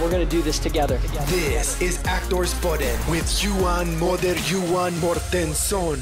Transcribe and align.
We're 0.00 0.10
going 0.10 0.28
to 0.28 0.36
do 0.36 0.42
this 0.42 0.58
together. 0.58 0.98
This 1.26 1.82
is 1.82 2.02
Actors 2.06 2.54
Podden 2.54 3.12
with 3.12 3.44
Johan 3.44 3.98
Moder 3.98 4.34
Johan 4.46 4.98
Mortensson. 5.00 5.98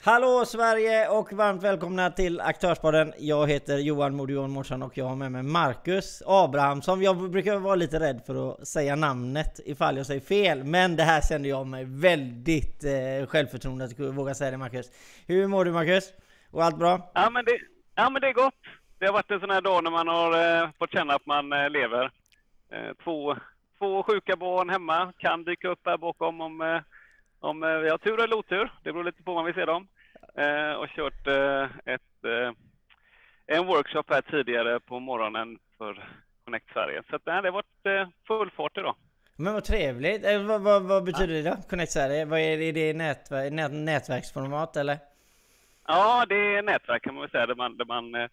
Hallå 0.00 0.44
Sverige 0.46 1.08
och 1.08 1.32
varmt 1.32 1.62
välkomna 1.62 2.10
till 2.10 2.40
Aktörspodden. 2.40 3.12
Jag 3.18 3.50
heter 3.50 3.78
Johan 3.78 4.16
Modion 4.16 4.50
Morsson 4.50 4.82
och 4.82 4.98
jag 4.98 5.04
har 5.04 5.16
med 5.16 5.32
mig 5.32 5.42
Marcus 5.42 6.22
Abrahamsson. 6.26 7.02
Jag 7.02 7.30
brukar 7.30 7.56
vara 7.56 7.74
lite 7.74 8.00
rädd 8.00 8.22
för 8.26 8.52
att 8.52 8.68
säga 8.68 8.96
namnet 8.96 9.60
ifall 9.64 9.96
jag 9.96 10.06
säger 10.06 10.20
fel, 10.20 10.64
men 10.64 10.96
det 10.96 11.02
här 11.02 11.20
kände 11.20 11.48
jag 11.48 11.66
mig 11.66 11.84
väldigt 11.84 12.84
eh, 12.84 13.26
självförtroende 13.26 13.84
att 13.84 14.00
våga 14.00 14.34
säga 14.34 14.50
det 14.50 14.56
Marcus. 14.56 14.90
Hur 15.26 15.46
mår 15.46 15.64
du 15.64 15.72
Marcus? 15.72 16.12
Och 16.50 16.64
allt 16.64 16.78
bra? 16.78 17.10
Ja 17.14 17.30
men 17.30 17.44
det, 17.44 17.58
ja, 17.94 18.10
men 18.10 18.22
det 18.22 18.28
är 18.28 18.32
gott. 18.32 18.54
Det 18.98 19.06
har 19.06 19.12
varit 19.12 19.30
en 19.30 19.40
sån 19.40 19.50
här 19.50 19.60
dag 19.60 19.84
när 19.84 19.90
man 19.90 20.08
har 20.08 20.62
eh, 20.62 20.68
fått 20.78 20.92
känna 20.92 21.14
att 21.14 21.26
man 21.26 21.52
eh, 21.52 21.70
lever. 21.70 22.10
Eh, 22.70 22.92
två, 23.04 23.36
två 23.78 24.02
sjuka 24.02 24.36
barn 24.36 24.70
hemma 24.70 25.12
kan 25.18 25.44
dyka 25.44 25.68
upp 25.68 25.80
här 25.84 25.96
bakom 25.96 26.40
om, 26.40 26.60
eh, 26.60 26.80
om 27.40 27.62
eh, 27.62 27.78
vi 27.78 27.88
har 27.88 27.98
tur 27.98 28.22
eller 28.22 28.36
otur. 28.36 28.72
Det 28.82 28.92
beror 28.92 29.04
lite 29.04 29.22
på 29.22 29.32
om 29.32 29.46
vi 29.46 29.52
ser 29.52 29.66
dem. 29.66 29.88
Eh, 30.34 30.72
och 30.72 30.88
kört 30.88 31.26
ett, 31.84 32.02
en 33.46 33.66
workshop 33.66 34.04
här 34.08 34.20
tidigare 34.20 34.80
på 34.80 35.00
morgonen 35.00 35.58
för 35.78 36.08
Connect 36.44 36.72
Sverige. 36.72 37.02
Så 37.10 37.16
att, 37.16 37.26
nej, 37.26 37.42
det 37.42 37.48
har 37.48 37.52
varit 37.52 38.10
full 38.26 38.50
fart 38.50 38.78
idag. 38.78 38.96
Men 39.36 39.54
vad 39.54 39.64
trevligt! 39.64 40.22
Vad, 40.46 40.60
vad, 40.60 40.82
vad 40.82 41.04
betyder 41.04 41.34
det 41.34 41.50
då? 41.50 41.56
Connect 41.70 41.92
Sverige? 41.92 42.24
Vad 42.24 42.40
är 42.40 42.58
det? 42.58 42.64
Är 42.64 42.72
det 42.72 42.92
nätver 42.92 43.50
nät, 43.50 43.72
nätverksformat 43.72 44.76
eller? 44.76 44.98
Ja, 45.86 46.26
det 46.28 46.56
är 46.56 46.62
nätverk 46.62 47.02
kan 47.02 47.14
man 47.14 47.20
väl 47.20 47.30
säga, 47.30 47.46
där 47.46 47.54
man, 47.54 47.76
där 47.76 47.84
man 47.84 48.28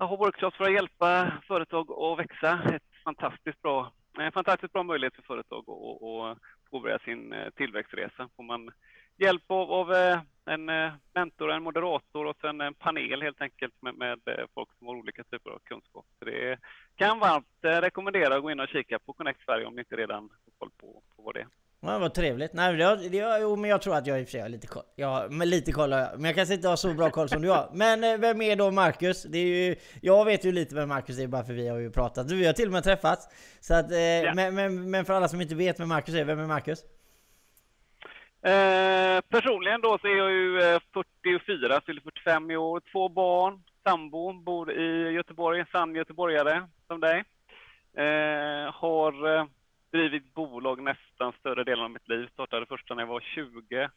jag 0.00 0.06
har 0.06 0.16
workshops 0.16 0.56
för 0.56 0.64
att 0.64 0.72
hjälpa 0.72 1.32
företag 1.46 1.90
att 1.90 2.18
växa. 2.18 2.60
Ett 2.74 2.82
fantastiskt 3.04 3.62
bra, 3.62 3.92
en 4.18 4.32
fantastiskt 4.32 4.72
bra 4.72 4.82
möjlighet 4.82 5.14
för 5.14 5.22
företag 5.22 5.64
att, 5.68 6.02
att 6.02 6.38
påbörja 6.70 6.98
sin 6.98 7.32
eh, 7.32 7.50
tillväxtresa. 7.50 8.28
Får 8.36 8.42
man 8.42 8.70
hjälp 9.16 9.42
av, 9.46 9.72
av 9.72 9.92
eh, 9.92 10.20
en 10.44 10.70
mentor, 11.14 11.52
en 11.52 11.62
moderator 11.62 12.26
och 12.26 12.36
sen 12.40 12.60
en 12.60 12.74
panel 12.74 13.22
helt 13.22 13.40
enkelt 13.40 13.74
med, 13.82 13.94
med 13.98 14.20
folk 14.54 14.68
som 14.78 14.86
har 14.86 14.94
olika 14.94 15.24
typer 15.24 15.50
av 15.50 15.58
kunskap. 15.64 16.06
Så 16.18 16.24
det 16.24 16.58
kan 16.96 17.18
varmt 17.18 17.58
rekommendera 17.60 18.36
att 18.36 18.42
gå 18.42 18.50
in 18.50 18.60
och 18.60 18.68
kika 18.68 18.98
på 18.98 19.12
Connect 19.12 19.44
Sverige 19.44 19.66
om 19.66 19.74
ni 19.74 19.80
inte 19.80 19.96
redan 19.96 20.22
har 20.22 20.52
koll 20.58 20.70
på, 20.80 21.02
på 21.16 21.22
vad 21.22 21.34
det 21.34 21.40
är. 21.40 21.46
Ja, 21.82 21.98
vad 21.98 22.14
trevligt. 22.14 22.52
Nej, 22.52 22.76
det, 22.76 23.08
det, 23.08 23.38
jo, 23.40 23.56
men 23.56 23.70
jag 23.70 23.82
tror 23.82 23.96
att 23.96 24.06
jag 24.06 24.20
i 24.20 24.22
och 24.22 24.26
för 24.26 24.32
sig 24.32 24.40
har 24.40 24.48
lite 24.48 24.66
koll. 24.66 24.82
Ja, 24.94 25.26
men 25.30 25.50
lite 25.50 25.72
koll 25.72 25.92
har 25.92 26.00
jag. 26.00 26.10
Men 26.14 26.24
jag 26.24 26.34
kanske 26.34 26.54
inte 26.54 26.68
har 26.68 26.76
så 26.76 26.94
bra 26.94 27.10
koll 27.10 27.28
som 27.28 27.42
du 27.42 27.50
har. 27.50 27.70
Men 27.72 28.20
vem 28.20 28.42
är 28.42 28.56
då 28.56 28.70
Marcus? 28.70 29.22
Det 29.22 29.38
är 29.38 29.46
ju, 29.46 29.76
jag 30.02 30.24
vet 30.24 30.44
ju 30.44 30.52
lite 30.52 30.74
vem 30.74 30.88
Marcus 30.88 31.18
är 31.18 31.26
bara 31.26 31.44
för 31.44 31.52
vi 31.52 31.68
har 31.68 31.78
ju 31.78 31.90
pratat. 31.90 32.30
Vi 32.30 32.46
har 32.46 32.52
till 32.52 32.66
och 32.66 32.72
med 32.72 32.84
träffats. 32.84 33.28
Så 33.60 33.74
att, 33.74 33.90
ja. 33.90 34.34
men, 34.34 34.54
men, 34.54 34.90
men, 34.90 35.04
för 35.04 35.14
alla 35.14 35.28
som 35.28 35.40
inte 35.40 35.54
vet 35.54 35.80
vem 35.80 35.88
Marcus 35.88 36.14
är, 36.14 36.24
vem 36.24 36.40
är 36.40 36.46
Marcus? 36.46 36.84
Eh, 38.42 39.20
personligen 39.28 39.80
då 39.80 39.98
så 39.98 40.06
är 40.06 40.16
jag 40.16 40.32
ju 40.32 40.78
44, 41.22 41.74
eh, 41.74 41.80
fyller 41.86 42.00
45 42.00 42.50
i 42.50 42.56
år, 42.56 42.82
två 42.92 43.08
barn, 43.08 43.62
sambo, 43.84 44.32
bor 44.32 44.72
i 44.72 45.10
Göteborg, 45.10 45.64
sann 45.72 45.94
göteborgare 45.94 46.62
som 46.86 47.00
dig. 47.00 47.24
Eh, 47.96 48.72
har 48.72 49.36
eh, 49.36 49.44
drivit 49.92 50.34
bolag 50.34 50.82
nästan 50.82 51.32
större 51.32 51.64
delen 51.64 51.84
av 51.84 51.90
mitt 51.90 52.08
liv. 52.08 52.28
Startade 52.32 52.66
första 52.66 52.94
när 52.94 53.02
jag 53.02 53.08
var 53.08 53.20
20. 53.20 53.88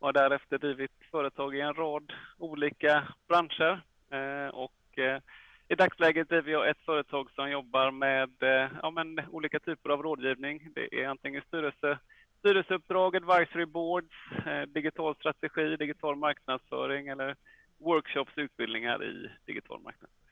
Har 0.00 0.12
därefter 0.12 0.58
drivit 0.58 0.92
företag 1.10 1.56
i 1.56 1.60
en 1.60 1.74
rad 1.74 2.12
olika 2.38 3.08
branscher. 3.28 3.80
Eh, 4.10 4.48
och 4.48 4.98
eh, 4.98 5.20
i 5.68 5.74
dagsläget 5.74 6.28
driver 6.28 6.52
jag 6.52 6.68
ett 6.68 6.84
företag 6.84 7.30
som 7.30 7.50
jobbar 7.50 7.90
med 7.90 8.42
eh, 8.42 8.70
ja, 8.82 8.90
men, 8.90 9.20
olika 9.30 9.60
typer 9.60 9.90
av 9.90 10.02
rådgivning. 10.02 10.68
Det 10.74 11.02
är 11.02 11.08
antingen 11.08 11.42
styrelse 11.48 11.98
styrelseuppdrag, 12.38 13.16
advisory 13.16 13.66
boards, 13.66 14.14
eh, 14.46 14.62
digital 14.62 15.14
strategi, 15.14 15.76
digital 15.76 16.16
marknadsföring 16.16 17.08
eller 17.08 17.36
workshops, 17.78 18.32
utbildningar 18.36 19.04
i 19.04 19.30
digital 19.46 19.80
marknadsföring. 19.80 20.25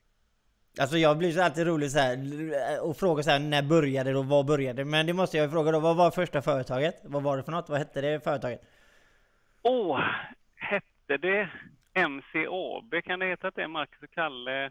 Alltså 0.80 0.96
jag 0.96 1.18
blir 1.18 1.32
så 1.32 1.42
alltid 1.42 1.66
rolig 1.66 1.90
så 1.90 1.98
här 1.98 2.16
eh, 2.72 2.88
och 2.88 2.96
frågar 2.96 3.22
så 3.22 3.30
här 3.30 3.38
när 3.38 3.62
började 3.62 4.10
det 4.12 4.18
och 4.18 4.26
vad 4.26 4.46
började 4.46 4.82
det? 4.82 4.84
Men 4.84 5.06
det 5.06 5.12
måste 5.12 5.36
jag 5.36 5.50
fråga 5.50 5.72
då, 5.72 5.80
vad 5.80 5.96
var 5.96 6.10
första 6.10 6.42
företaget? 6.42 6.94
Vad 7.04 7.22
var 7.22 7.36
det 7.36 7.42
för 7.42 7.52
något? 7.52 7.68
Vad 7.68 7.78
hette 7.78 8.00
det 8.00 8.24
företaget? 8.24 8.60
Åh, 9.62 9.96
oh, 9.96 10.00
hette 10.56 11.16
det 11.16 11.48
MCAB? 12.08 13.04
Kan 13.04 13.18
det 13.18 13.26
heta 13.26 13.48
att 13.48 13.54
det 13.54 13.62
är 13.62 13.68
Marcus 13.68 14.02
och 14.02 14.10
Kalle 14.10 14.70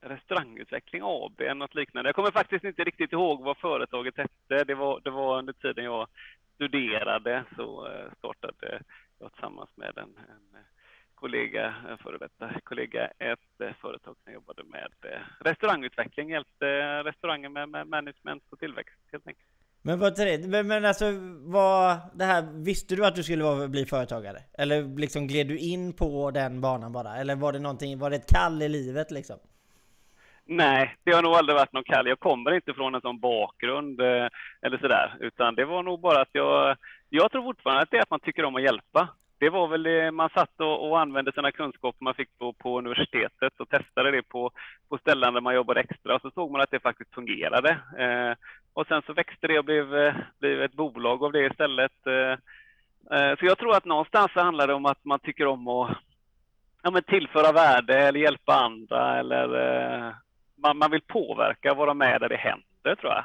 Restaurangutveckling 0.00 1.02
AB 1.04 1.40
eller 1.40 1.54
något 1.54 1.74
liknande. 1.74 2.08
Jag 2.08 2.14
kommer 2.14 2.30
faktiskt 2.30 2.64
inte 2.64 2.84
riktigt 2.84 3.12
ihåg 3.12 3.42
vad 3.42 3.56
företaget 3.56 4.16
hette. 4.16 4.64
Det 4.64 4.74
var, 4.74 5.00
det 5.00 5.10
var 5.10 5.38
under 5.38 5.52
tiden 5.52 5.84
jag 5.84 6.08
studerade 6.54 7.44
så 7.56 7.86
eh, 7.86 8.12
startade 8.18 8.82
jag 9.18 9.32
tillsammans 9.32 9.70
med 9.76 9.98
en, 9.98 10.16
en 10.18 10.64
kollega, 11.14 11.74
en 11.88 11.98
före 11.98 12.18
detta 12.18 12.60
kollega, 12.64 13.06
ett 13.18 13.53
företag 13.86 14.14
som 14.24 14.32
jobbade 14.32 14.62
med 14.64 14.92
eh, 15.12 15.20
restaurangutveckling, 15.40 16.30
hjälpte 16.30 16.66
restauranger 17.04 17.48
med, 17.48 17.68
med 17.68 17.86
management 17.86 18.42
och 18.50 18.58
tillväxt 18.58 18.98
helt 19.12 19.26
enkelt. 19.26 19.48
Men 19.86 19.98
vad 19.98 20.18
men, 20.48 20.66
men 20.66 20.84
alltså, 20.84 21.04
vad, 21.56 21.98
det 22.14 22.24
här, 22.24 22.42
visste 22.64 22.96
du 22.96 23.06
att 23.06 23.16
du 23.16 23.22
skulle 23.22 23.44
vara, 23.44 23.68
bli 23.68 23.84
företagare? 23.86 24.38
Eller 24.58 24.98
liksom 24.98 25.26
gled 25.26 25.46
du 25.46 25.58
in 25.58 25.92
på 25.92 26.30
den 26.30 26.60
banan 26.60 26.92
bara? 26.92 27.16
Eller 27.16 27.36
var 27.36 27.52
det 27.52 27.58
någonting, 27.58 27.98
var 27.98 28.10
det 28.10 28.16
ett 28.16 28.32
kall 28.36 28.62
i 28.62 28.68
livet 28.68 29.10
liksom? 29.10 29.38
Nej, 30.46 30.96
det 31.04 31.12
har 31.12 31.22
nog 31.22 31.34
aldrig 31.34 31.56
varit 31.56 31.72
någon 31.72 31.84
kall. 31.84 32.08
Jag 32.08 32.20
kommer 32.20 32.54
inte 32.54 32.74
från 32.74 32.94
en 32.94 33.00
sån 33.00 33.20
bakgrund 33.20 34.00
eh, 34.00 34.28
eller 34.62 34.78
sådär, 34.78 35.16
utan 35.20 35.54
det 35.54 35.64
var 35.64 35.82
nog 35.82 36.00
bara 36.00 36.20
att 36.20 36.32
jag, 36.32 36.76
jag 37.08 37.30
tror 37.30 37.42
fortfarande 37.42 37.82
att 37.82 37.90
det 37.90 37.96
är 37.96 38.02
att 38.02 38.10
man 38.10 38.20
tycker 38.20 38.44
om 38.44 38.56
att 38.56 38.62
hjälpa. 38.62 39.08
Det 39.38 39.50
var 39.50 39.68
väl 39.68 39.82
det, 39.82 40.10
man 40.10 40.30
satt 40.30 40.60
och, 40.60 40.88
och 40.88 41.00
använde 41.00 41.32
sina 41.32 41.52
kunskaper 41.52 42.04
man 42.04 42.14
fick 42.14 42.38
på, 42.38 42.52
på 42.52 42.78
universitetet 42.78 43.60
och 43.60 43.68
testade 43.68 44.10
det 44.10 44.22
på, 44.22 44.50
på 44.88 44.98
ställen 44.98 45.34
där 45.34 45.40
man 45.40 45.54
jobbade 45.54 45.80
extra 45.80 46.14
och 46.14 46.20
så 46.20 46.30
såg 46.30 46.50
man 46.50 46.60
att 46.60 46.70
det 46.70 46.80
faktiskt 46.80 47.14
fungerade. 47.14 47.70
Eh, 47.98 48.36
och 48.72 48.86
sen 48.86 49.02
så 49.06 49.12
växte 49.12 49.46
det 49.46 49.58
och 49.58 49.64
blev, 49.64 49.96
eh, 49.96 50.14
blev 50.40 50.62
ett 50.62 50.72
bolag 50.72 51.24
av 51.24 51.32
det 51.32 51.46
istället. 51.46 52.06
Eh, 52.06 52.32
eh, 53.18 53.36
så 53.38 53.46
jag 53.46 53.58
tror 53.58 53.76
att 53.76 53.84
någonstans 53.84 54.32
så 54.32 54.40
handlar 54.40 54.66
det 54.66 54.74
om 54.74 54.86
att 54.86 55.04
man 55.04 55.18
tycker 55.18 55.46
om 55.46 55.68
att 55.68 55.96
ja, 56.82 56.90
men 56.90 57.02
tillföra 57.02 57.52
värde 57.52 57.98
eller 57.98 58.20
hjälpa 58.20 58.54
andra 58.54 59.18
eller 59.18 59.44
eh, 59.54 60.12
man, 60.56 60.78
man 60.78 60.90
vill 60.90 61.00
påverka 61.00 61.70
och 61.70 61.76
vara 61.76 61.94
med 61.94 62.20
där 62.20 62.28
det 62.28 62.36
händer, 62.36 62.94
tror 62.94 63.12
jag. 63.12 63.24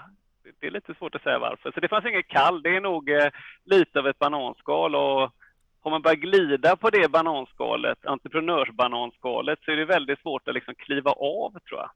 Det 0.60 0.68
är 0.68 0.72
lite 0.72 0.94
svårt 0.94 1.16
att 1.16 1.24
säga 1.24 1.40
varför. 1.40 1.72
Så 1.72 1.80
det 1.80 1.88
fanns 1.88 2.06
inget 2.06 2.28
kall. 2.28 2.62
Det 2.62 2.76
är 2.76 2.82
nog 2.82 3.10
eh, 3.10 3.30
lite 3.66 4.00
av 4.00 4.08
ett 4.08 4.20
bananskal 4.20 4.96
och 4.96 5.34
har 5.82 5.92
man 5.92 6.02
börjat 6.02 6.20
glida 6.20 6.76
på 6.76 6.90
det 6.90 7.12
bananskalet, 7.12 8.06
entreprenörsbananskalet, 8.06 9.60
så 9.66 9.72
är 9.72 9.76
det 9.76 9.86
väldigt 9.86 10.20
svårt 10.20 10.48
att 10.48 10.54
liksom 10.54 10.76
kliva 10.76 11.12
av, 11.12 11.52
tror 11.52 11.80
jag. 11.80 11.90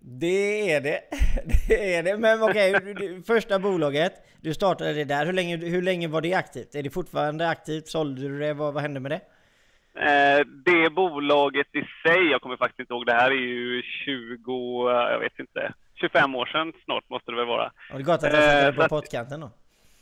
Det 0.00 0.72
är 0.72 0.80
det. 0.80 1.00
Det 1.68 1.94
är 1.94 2.02
det. 2.02 2.16
Men 2.16 2.42
okej, 2.42 2.76
okay, 2.76 3.22
första 3.22 3.58
bolaget, 3.58 4.12
du 4.40 4.54
startade 4.54 4.92
det 4.92 5.04
där. 5.04 5.26
Hur 5.26 5.32
länge, 5.32 5.56
hur 5.56 5.82
länge 5.82 6.08
var 6.08 6.20
det 6.20 6.34
aktivt? 6.34 6.74
Är 6.74 6.82
det 6.82 6.90
fortfarande 6.90 7.48
aktivt? 7.48 7.88
Sålde 7.88 8.22
du 8.22 8.38
det? 8.38 8.54
Vad, 8.54 8.74
vad 8.74 8.82
hände 8.82 9.00
med 9.00 9.10
det? 9.10 9.20
Eh, 9.94 10.46
det 10.64 10.90
bolaget 10.90 11.66
i 11.74 12.08
sig, 12.08 12.30
jag 12.30 12.40
kommer 12.40 12.56
faktiskt 12.56 12.80
inte 12.80 12.94
ihåg, 12.94 13.06
det 13.06 13.12
här 13.12 13.30
är 13.30 13.34
ju 13.34 13.82
20, 13.82 14.90
jag 14.90 15.18
vet 15.18 15.38
inte, 15.38 15.72
25 15.94 16.34
år 16.34 16.46
sedan 16.46 16.72
snart 16.84 17.08
måste 17.08 17.30
det 17.30 17.36
väl 17.36 17.46
vara. 17.46 17.72
Har 17.90 17.98
det 17.98 18.04
gått 18.04 18.24
att 18.24 18.32
jag 18.32 18.74
det 18.74 18.82
på 18.82 18.88
pottkanten 18.88 19.40
då? 19.40 19.50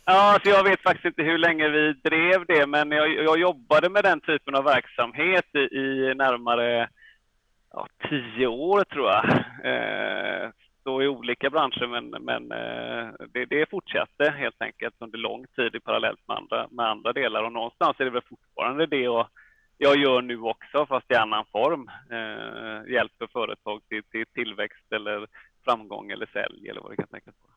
Ja, 0.05 0.39
så 0.43 0.51
jag 0.51 0.65
vet 0.65 0.83
faktiskt 0.83 1.05
inte 1.05 1.23
hur 1.23 1.39
länge 1.39 1.69
vi 1.69 1.93
drev 1.93 2.47
det, 2.47 2.67
men 2.67 2.91
jag, 2.91 3.11
jag 3.11 3.39
jobbade 3.39 3.89
med 3.89 4.05
den 4.05 4.21
typen 4.21 4.55
av 4.55 4.65
verksamhet 4.65 5.55
i, 5.55 5.59
i 5.59 6.15
närmare 6.15 6.89
ja, 7.73 7.87
tio 8.09 8.47
år 8.47 8.85
tror 8.85 9.11
jag. 9.11 9.25
Eh, 9.65 10.51
i 10.99 11.07
olika 11.07 11.51
branscher, 11.51 11.87
men, 11.87 12.11
men 12.25 12.53
eh, 12.53 13.13
det, 13.33 13.45
det 13.45 13.71
fortsatte 13.71 14.31
helt 14.31 14.63
enkelt 14.63 14.95
under 14.99 15.19
lång 15.19 15.47
tid 15.57 15.85
parallellt 15.85 16.29
med 16.29 16.37
andra, 16.37 16.69
med 16.71 16.87
andra 16.87 17.13
delar 17.13 17.43
och 17.43 17.53
någonstans 17.53 18.01
är 18.01 18.05
det 18.05 18.11
väl 18.11 18.23
fortfarande 18.29 18.87
det 18.87 19.09
och 19.09 19.27
jag 19.79 19.97
gör 19.97 20.23
nu 20.23 20.41
också, 20.41 20.87
fast 20.87 21.11
i 21.11 21.15
annan 21.15 21.45
form. 21.53 21.91
Eh, 22.11 22.93
hjälper 22.93 23.27
företag 23.33 23.81
till, 23.89 24.03
till 24.03 24.27
tillväxt 24.27 24.93
eller 24.93 25.27
framgång 25.65 26.11
eller 26.11 26.27
sälj 26.27 26.69
eller 26.69 26.81
vad 26.81 26.93
det 26.93 26.97
kan 26.97 27.07
tänkas 27.07 27.35
vara. 27.43 27.50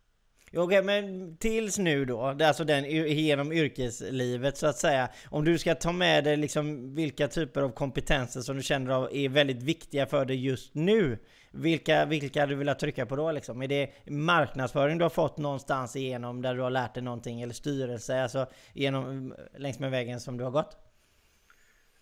Okej, 0.55 0.63
okay, 0.63 0.81
men 0.81 1.37
tills 1.37 1.77
nu 1.77 2.05
då, 2.05 2.33
det 2.33 2.43
är 2.43 2.47
alltså 2.47 2.63
den 2.63 2.85
genom 2.85 3.51
yrkeslivet 3.51 4.57
så 4.57 4.67
att 4.67 4.77
säga. 4.77 5.09
Om 5.29 5.45
du 5.45 5.57
ska 5.57 5.75
ta 5.75 5.91
med 5.91 6.23
dig 6.23 6.37
liksom 6.37 6.95
vilka 6.95 7.27
typer 7.27 7.61
av 7.61 7.69
kompetenser 7.69 8.41
som 8.41 8.55
du 8.57 8.63
känner 8.63 9.15
är 9.15 9.29
väldigt 9.29 9.63
viktiga 9.63 10.05
för 10.05 10.25
dig 10.25 10.45
just 10.45 10.75
nu. 10.75 11.17
Vilka, 11.51 12.05
vilka 12.05 12.39
hade 12.39 12.51
du 12.51 12.55
velat 12.55 12.79
trycka 12.79 13.05
på 13.05 13.15
då 13.15 13.31
liksom? 13.31 13.61
Är 13.61 13.67
det 13.67 14.09
marknadsföring 14.09 14.97
du 14.97 15.05
har 15.05 15.09
fått 15.09 15.37
någonstans 15.37 15.95
igenom 15.95 16.41
där 16.41 16.55
du 16.55 16.61
har 16.61 16.69
lärt 16.69 16.93
dig 16.93 17.03
någonting? 17.03 17.41
Eller 17.41 17.53
styrelse, 17.53 18.23
alltså 18.23 18.45
genom, 18.73 19.35
längs 19.57 19.79
med 19.79 19.91
vägen 19.91 20.19
som 20.19 20.37
du 20.37 20.43
har 20.43 20.51
gått? 20.51 20.77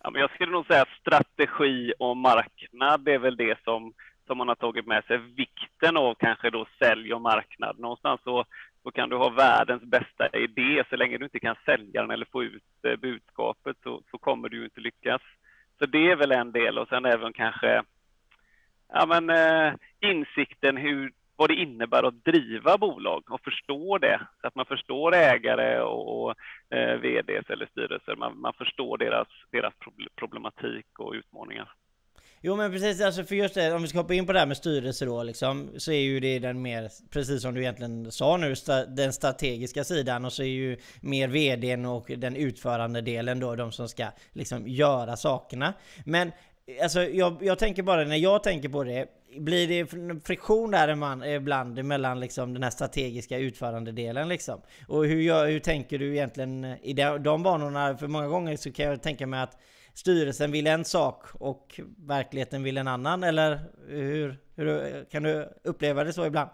Ja, 0.02 0.10
men 0.10 0.20
jag 0.20 0.30
skulle 0.30 0.52
nog 0.52 0.66
säga 0.66 0.84
strategi 1.00 1.92
och 1.98 2.16
marknad 2.16 3.08
är 3.08 3.18
väl 3.18 3.36
det 3.36 3.58
som 3.64 3.92
som 4.26 4.38
man 4.38 4.48
har 4.48 4.54
tagit 4.54 4.86
med 4.86 5.04
sig 5.04 5.18
vikten 5.18 5.96
av 5.96 6.14
kanske 6.14 6.50
då 6.50 6.66
sälj 6.78 7.14
och 7.14 7.20
marknad. 7.20 7.78
Någonstans 7.78 8.20
så, 8.24 8.44
så 8.82 8.90
kan 8.90 9.08
du 9.08 9.16
ha 9.16 9.28
världens 9.28 9.82
bästa 9.82 10.28
idé, 10.38 10.84
så 10.90 10.96
länge 10.96 11.18
du 11.18 11.24
inte 11.24 11.40
kan 11.40 11.56
sälja 11.64 12.00
den 12.00 12.10
eller 12.10 12.26
få 12.32 12.44
ut 12.44 12.62
eh, 12.86 12.96
budskapet 12.96 13.76
så, 13.82 14.02
så 14.10 14.18
kommer 14.18 14.48
du 14.48 14.64
inte 14.64 14.80
lyckas. 14.80 15.22
Så 15.78 15.86
det 15.86 16.10
är 16.10 16.16
väl 16.16 16.32
en 16.32 16.52
del 16.52 16.78
och 16.78 16.88
sen 16.88 17.04
även 17.04 17.32
kanske 17.32 17.82
ja, 18.92 19.06
men, 19.06 19.30
eh, 19.30 19.74
insikten 20.00 20.76
hur, 20.76 21.12
vad 21.36 21.50
det 21.50 21.54
innebär 21.54 22.02
att 22.02 22.24
driva 22.24 22.78
bolag 22.78 23.30
och 23.30 23.40
förstå 23.40 23.98
det, 23.98 24.20
så 24.40 24.46
att 24.46 24.54
man 24.54 24.66
förstår 24.66 25.14
ägare 25.14 25.80
och, 25.80 26.24
och 26.24 26.34
eh, 26.70 26.96
VDs 27.00 27.50
eller 27.50 27.66
styrelser. 27.66 28.16
Man, 28.16 28.40
man 28.40 28.52
förstår 28.52 28.98
deras, 28.98 29.28
deras 29.50 29.74
problematik 30.16 30.98
och 30.98 31.12
utmaningar. 31.12 31.72
Jo 32.44 32.56
men 32.56 32.72
precis, 32.72 33.00
alltså 33.00 33.24
för 33.24 33.34
just 33.34 33.54
det, 33.54 33.72
om 33.72 33.82
vi 33.82 33.88
ska 33.88 33.98
hoppa 33.98 34.14
in 34.14 34.26
på 34.26 34.32
det 34.32 34.38
här 34.38 34.46
med 34.46 34.56
styrelse 34.56 35.04
då 35.04 35.22
liksom, 35.22 35.70
så 35.76 35.92
är 35.92 36.00
ju 36.00 36.20
det 36.20 36.38
den 36.38 36.62
mer, 36.62 36.90
precis 37.10 37.42
som 37.42 37.54
du 37.54 37.60
egentligen 37.60 38.12
sa 38.12 38.36
nu, 38.36 38.56
sta, 38.56 38.86
den 38.86 39.12
strategiska 39.12 39.84
sidan 39.84 40.24
och 40.24 40.32
så 40.32 40.42
är 40.42 40.46
ju 40.46 40.76
mer 41.00 41.28
VDn 41.28 41.86
och 41.86 42.10
den 42.16 42.36
utförande 42.36 43.00
delen 43.00 43.40
då 43.40 43.56
de 43.56 43.72
som 43.72 43.88
ska 43.88 44.06
liksom 44.32 44.68
göra 44.68 45.16
sakerna. 45.16 45.74
Men 46.04 46.32
alltså 46.82 47.02
jag, 47.02 47.36
jag 47.40 47.58
tänker 47.58 47.82
bara 47.82 48.04
när 48.04 48.16
jag 48.16 48.42
tänker 48.42 48.68
på 48.68 48.84
det, 48.84 49.06
blir 49.38 49.68
det 49.68 49.86
friktion 50.24 50.70
där 50.70 50.94
man, 50.94 51.24
ibland 51.24 51.84
mellan 51.84 52.20
liksom 52.20 52.54
den 52.54 52.62
här 52.62 52.70
strategiska 52.70 53.38
utförande 53.38 53.92
delen 53.92 54.28
liksom? 54.28 54.60
Och 54.88 55.06
hur, 55.06 55.20
gör, 55.20 55.46
hur 55.46 55.60
tänker 55.60 55.98
du 55.98 56.12
egentligen 56.12 56.64
i 56.82 56.92
de, 56.92 57.22
de 57.22 57.42
banorna? 57.42 57.96
För 57.96 58.06
många 58.06 58.28
gånger 58.28 58.56
så 58.56 58.72
kan 58.72 58.86
jag 58.86 59.02
tänka 59.02 59.26
mig 59.26 59.40
att 59.40 59.58
styrelsen 59.94 60.52
vill 60.52 60.66
en 60.66 60.84
sak 60.84 61.26
och 61.40 61.80
verkligheten 62.08 62.62
vill 62.62 62.78
en 62.78 62.88
annan? 62.88 63.22
Eller 63.22 63.58
hur, 63.88 64.36
hur 64.56 65.04
kan 65.04 65.22
du 65.22 65.48
uppleva 65.64 66.04
det 66.04 66.12
så 66.12 66.26
ibland? 66.26 66.50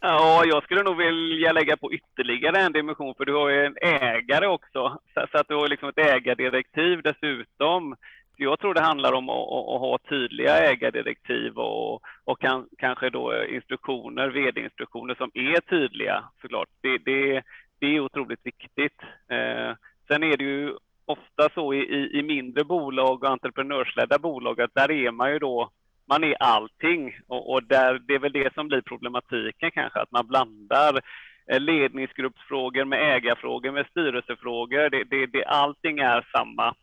Ja, 0.00 0.44
jag 0.44 0.62
skulle 0.62 0.82
nog 0.82 0.96
vilja 0.96 1.52
lägga 1.52 1.76
på 1.76 1.92
ytterligare 1.92 2.58
en 2.58 2.72
dimension, 2.72 3.14
för 3.14 3.24
du 3.24 3.34
har 3.34 3.48
ju 3.48 3.64
en 3.64 3.76
ägare 3.82 4.46
också, 4.46 4.98
så 5.14 5.38
att 5.38 5.48
du 5.48 5.54
har 5.54 5.68
liksom 5.68 5.88
ett 5.88 5.98
ägardirektiv 5.98 7.02
dessutom. 7.02 7.96
Så 8.36 8.42
jag 8.42 8.60
tror 8.60 8.74
det 8.74 8.80
handlar 8.80 9.12
om 9.12 9.28
att, 9.28 9.36
att 9.36 9.80
ha 9.80 9.98
tydliga 10.08 10.58
ägardirektiv 10.58 11.58
och, 11.58 12.02
och 12.24 12.40
kan, 12.40 12.68
kanske 12.78 13.10
då 13.10 13.44
instruktioner, 13.44 14.28
vd-instruktioner 14.28 15.14
som 15.14 15.30
är 15.34 15.60
tydliga 15.60 16.24
såklart. 16.40 16.68
Det, 16.80 16.98
det, 16.98 17.42
det 17.78 17.86
är 17.86 18.00
otroligt 18.00 18.46
viktigt. 18.46 19.00
Eh, 19.28 19.76
sen 20.08 20.22
är 20.22 20.36
det 20.36 20.44
ju 20.44 20.74
ofta 21.10 21.48
så 21.54 21.74
i, 21.74 22.18
i 22.18 22.22
mindre 22.22 22.64
bolag 22.64 23.24
och 23.24 23.30
entreprenörsledda 23.30 24.18
bolag 24.18 24.60
att 24.60 24.74
där 24.74 24.90
är 24.90 25.10
man 25.10 25.32
ju 25.32 25.38
då, 25.38 25.70
man 26.06 26.24
är 26.24 26.42
allting 26.42 27.18
och, 27.28 27.52
och 27.52 27.62
där, 27.62 27.98
det 27.98 28.14
är 28.14 28.18
väl 28.18 28.32
det 28.32 28.54
som 28.54 28.68
blir 28.68 28.80
problematiken 28.80 29.70
kanske, 29.70 30.00
att 30.00 30.10
man 30.10 30.26
blandar 30.26 31.00
eh, 31.46 31.60
ledningsgruppsfrågor 31.60 32.84
med 32.84 33.16
ägarfrågor 33.16 33.70
med 33.70 33.86
styrelsefrågor. 33.86 34.90
Det, 34.90 35.04
det, 35.04 35.26
det, 35.26 35.44
allting 35.44 35.98
är 35.98 36.26
samma, 36.32 36.74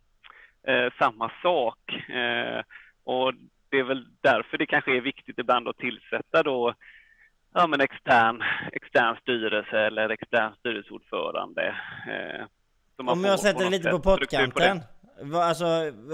eh, 0.68 0.94
samma 1.00 1.32
sak. 1.42 2.10
Eh, 2.10 2.62
och 3.04 3.34
det 3.70 3.80
är 3.80 3.84
väl 3.84 4.06
därför 4.22 4.58
det 4.58 4.66
kanske 4.66 4.98
är 4.98 5.02
viktigt 5.02 5.40
ibland 5.40 5.68
att 5.68 5.78
tillsätta 5.78 6.44
då 6.44 6.74
ja, 7.54 7.68
men 7.68 7.82
extern, 7.82 8.44
extern 8.74 9.16
styrelse 9.22 9.80
eller 9.80 10.10
extern 10.10 10.54
styrelseordförande. 10.60 11.76
Eh, 12.08 12.46
om 12.98 13.24
jag 13.24 13.40
sätter 13.40 13.64
det 13.64 13.70
lite 13.70 13.90
på 13.90 14.00
pottkanten. 14.00 14.82
Alltså, 15.34 15.66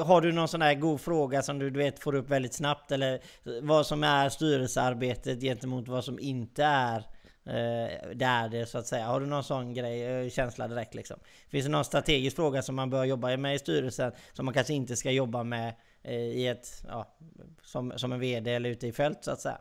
har 0.05 0.21
du 0.21 0.31
någon 0.31 0.47
sån 0.47 0.61
här 0.61 0.73
god 0.73 1.01
fråga 1.01 1.41
som 1.41 1.59
du, 1.59 1.69
du 1.69 1.79
vet 1.79 1.99
får 1.99 2.15
upp 2.15 2.29
väldigt 2.29 2.53
snabbt? 2.53 2.91
Eller 2.91 3.19
vad 3.61 3.85
som 3.85 4.03
är 4.03 4.29
styrelsearbetet 4.29 5.41
gentemot 5.41 5.87
vad 5.87 6.03
som 6.03 6.19
inte 6.19 6.63
är 6.63 6.97
eh, 7.45 8.09
där 8.15 8.49
det 8.49 8.65
så 8.65 8.77
att 8.77 8.87
säga. 8.87 9.05
Har 9.05 9.19
du 9.19 9.25
någon 9.25 9.43
sån 9.43 9.73
grej, 9.73 10.03
eh, 10.03 10.29
känsla 10.29 10.67
direkt 10.67 10.95
liksom? 10.95 11.19
Finns 11.49 11.65
det 11.65 11.71
någon 11.71 11.85
strategisk 11.85 12.35
fråga 12.35 12.61
som 12.61 12.75
man 12.75 12.89
bör 12.89 13.03
jobba 13.03 13.37
med 13.37 13.55
i 13.55 13.59
styrelsen 13.59 14.11
som 14.33 14.45
man 14.45 14.53
kanske 14.53 14.73
inte 14.73 14.95
ska 14.95 15.11
jobba 15.11 15.43
med 15.43 15.73
eh, 16.03 16.15
i 16.15 16.47
ett, 16.47 16.83
ja, 16.87 17.15
som, 17.63 17.93
som 17.95 18.11
en 18.11 18.19
VD 18.19 18.53
eller 18.53 18.69
ute 18.69 18.87
i 18.87 18.91
fält 18.91 19.19
så 19.21 19.31
att 19.31 19.41
säga? 19.41 19.57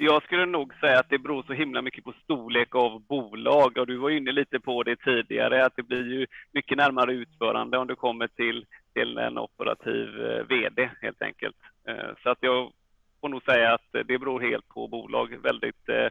Jag 0.00 0.22
skulle 0.22 0.46
nog 0.46 0.74
säga 0.74 0.98
att 0.98 1.10
det 1.10 1.18
beror 1.18 1.42
så 1.42 1.52
himla 1.52 1.82
mycket 1.82 2.04
på 2.04 2.14
storlek 2.24 2.74
av 2.74 3.00
bolag 3.00 3.78
och 3.78 3.86
du 3.86 3.96
var 3.96 4.10
inne 4.10 4.32
lite 4.32 4.60
på 4.60 4.82
det 4.82 4.96
tidigare 4.96 5.66
att 5.66 5.76
det 5.76 5.82
blir 5.82 6.12
ju 6.12 6.26
mycket 6.52 6.78
närmare 6.78 7.12
utförande 7.12 7.78
om 7.78 7.86
du 7.86 7.96
kommer 7.96 8.28
till, 8.28 8.66
till 8.94 9.18
en 9.18 9.38
operativ 9.38 10.08
eh, 10.20 10.46
VD 10.48 10.90
helt 11.02 11.22
enkelt. 11.22 11.56
Eh, 11.88 12.10
så 12.22 12.30
att 12.30 12.38
jag 12.40 12.72
får 13.20 13.28
nog 13.28 13.42
säga 13.42 13.74
att 13.74 13.88
det 13.92 14.18
beror 14.18 14.40
helt 14.40 14.68
på 14.68 14.88
bolag. 14.88 15.36
Väldigt, 15.42 15.88
eh, 15.88 16.08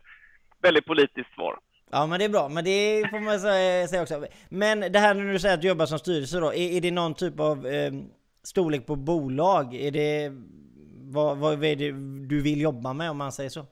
väldigt 0.62 0.86
politiskt 0.86 1.34
svar. 1.34 1.60
Ja 1.92 2.08
men 2.08 2.20
det 2.20 2.26
är 2.26 2.30
bra, 2.30 2.50
men 2.50 2.64
det 2.64 3.08
får 3.10 3.20
man 3.20 3.40
säga 3.40 4.02
också. 4.02 4.26
Men 4.50 4.80
det 4.80 5.00
här 5.00 5.14
när 5.14 5.34
du 5.34 5.40
säger 5.40 5.56
att 5.56 5.62
du 5.62 5.68
jobbar 5.68 5.86
som 5.86 6.00
styrelse 6.00 6.40
då, 6.40 6.54
är, 6.54 6.78
är 6.78 6.82
det 6.82 6.92
någon 6.92 7.14
typ 7.14 7.40
av 7.40 7.68
eh, 7.68 7.92
storlek 8.44 8.86
på 8.86 8.96
bolag? 8.96 9.76
Är 9.76 9.92
det 9.92 10.32
vad, 11.14 11.38
vad 11.38 11.64
är 11.64 11.76
det 11.76 11.92
du 12.28 12.42
vill 12.42 12.62
jobba 12.62 12.94
med 12.94 13.12
om 13.12 13.18
man 13.18 13.32
säger 13.32 13.50
så? 13.50 13.66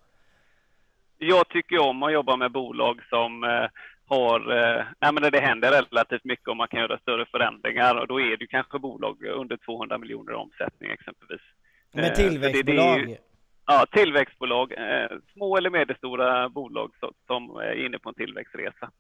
Jag 1.18 1.50
tycker 1.50 1.80
om 1.80 2.04
att 2.04 2.14
jobba 2.14 2.36
med 2.36 2.52
bolag 2.52 3.02
som 3.10 3.44
eh, 3.44 3.68
har, 4.06 4.40
eh, 4.40 4.86
nej 5.02 5.14
men 5.14 5.32
det 5.32 5.40
händer 5.40 5.72
relativt 5.72 6.24
mycket 6.24 6.48
och 6.48 6.58
man 6.58 6.68
kan 6.68 6.80
göra 6.80 6.98
större 6.98 7.26
förändringar 7.26 7.96
och 7.96 8.08
då 8.08 8.22
är 8.22 8.38
det 8.38 8.48
kanske 8.48 8.80
bolag 8.80 9.26
under 9.26 9.58
200 9.58 9.98
miljoner 9.98 10.32
i 10.32 10.36
omsättning 10.36 10.92
exempelvis. 10.92 11.42
Med 11.94 12.06
eh, 12.06 12.14
tillväxtbolag? 12.14 13.00
Är, 13.00 13.18
ja, 13.66 13.86
tillväxtbolag, 13.92 14.74
små 15.34 15.58
eller 15.58 15.70
medelstora 15.70 16.50
bolag 16.50 16.92
som 17.28 17.56
är 17.56 17.86
inne 17.86 18.00
på 18.00 18.10
en 18.10 18.16
tillväxtresa. 18.16 18.92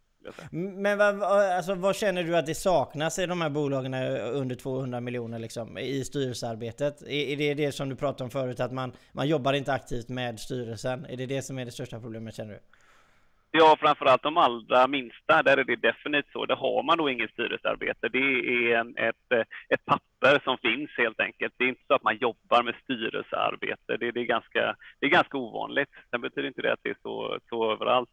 Men 0.51 0.97
vad, 0.97 1.23
alltså, 1.23 1.75
vad 1.75 1.95
känner 1.95 2.23
du 2.23 2.37
att 2.37 2.45
det 2.45 2.55
saknas 2.55 3.19
i 3.19 3.25
de 3.25 3.41
här 3.41 3.49
bolagen 3.49 3.93
under 4.33 4.55
200 4.55 5.01
miljoner 5.01 5.39
liksom, 5.39 5.77
i 5.77 6.03
styrelsearbetet? 6.05 7.01
Är, 7.01 7.07
är 7.07 7.35
det 7.37 7.53
det 7.53 7.71
som 7.71 7.89
du 7.89 7.95
pratade 7.95 8.23
om 8.23 8.29
förut, 8.29 8.59
att 8.59 8.71
man, 8.71 8.91
man 9.11 9.27
jobbar 9.27 9.53
inte 9.53 9.73
aktivt 9.73 10.09
med 10.09 10.39
styrelsen? 10.39 11.05
Är 11.05 11.17
det 11.17 11.25
det 11.25 11.41
som 11.41 11.59
är 11.59 11.65
det 11.65 11.71
största 11.71 11.99
problemet 11.99 12.35
känner 12.35 12.53
du? 12.53 12.59
Ja, 13.57 13.77
framförallt 13.79 14.23
de 14.23 14.37
allra 14.37 14.87
minsta, 14.87 15.43
där 15.43 15.57
är 15.57 15.63
det 15.63 15.75
definitivt 15.75 16.31
så. 16.31 16.45
Där 16.45 16.55
har 16.55 16.83
man 16.83 16.97
då 16.97 17.09
inget 17.09 17.31
styrelsearbete. 17.31 18.09
Det 18.09 18.17
är 18.17 18.79
en, 18.79 18.97
ett, 18.97 19.47
ett 19.69 19.85
papper 19.85 20.41
som 20.43 20.57
finns 20.57 20.89
helt 20.97 21.19
enkelt. 21.19 21.53
Det 21.57 21.63
är 21.63 21.67
inte 21.67 21.87
så 21.87 21.93
att 21.93 22.03
man 22.03 22.17
jobbar 22.17 22.63
med 22.63 22.75
styrelsearbete. 22.83 23.97
Det, 23.97 24.11
det, 24.11 24.19
är, 24.19 24.25
ganska, 24.25 24.75
det 24.99 25.05
är 25.05 25.09
ganska 25.09 25.37
ovanligt. 25.37 25.89
Sen 26.09 26.21
betyder 26.21 26.47
inte 26.47 26.61
det 26.61 26.73
att 26.73 26.83
det 26.83 26.89
är 26.89 26.97
så, 27.01 27.39
så 27.49 27.71
överallt. 27.71 28.09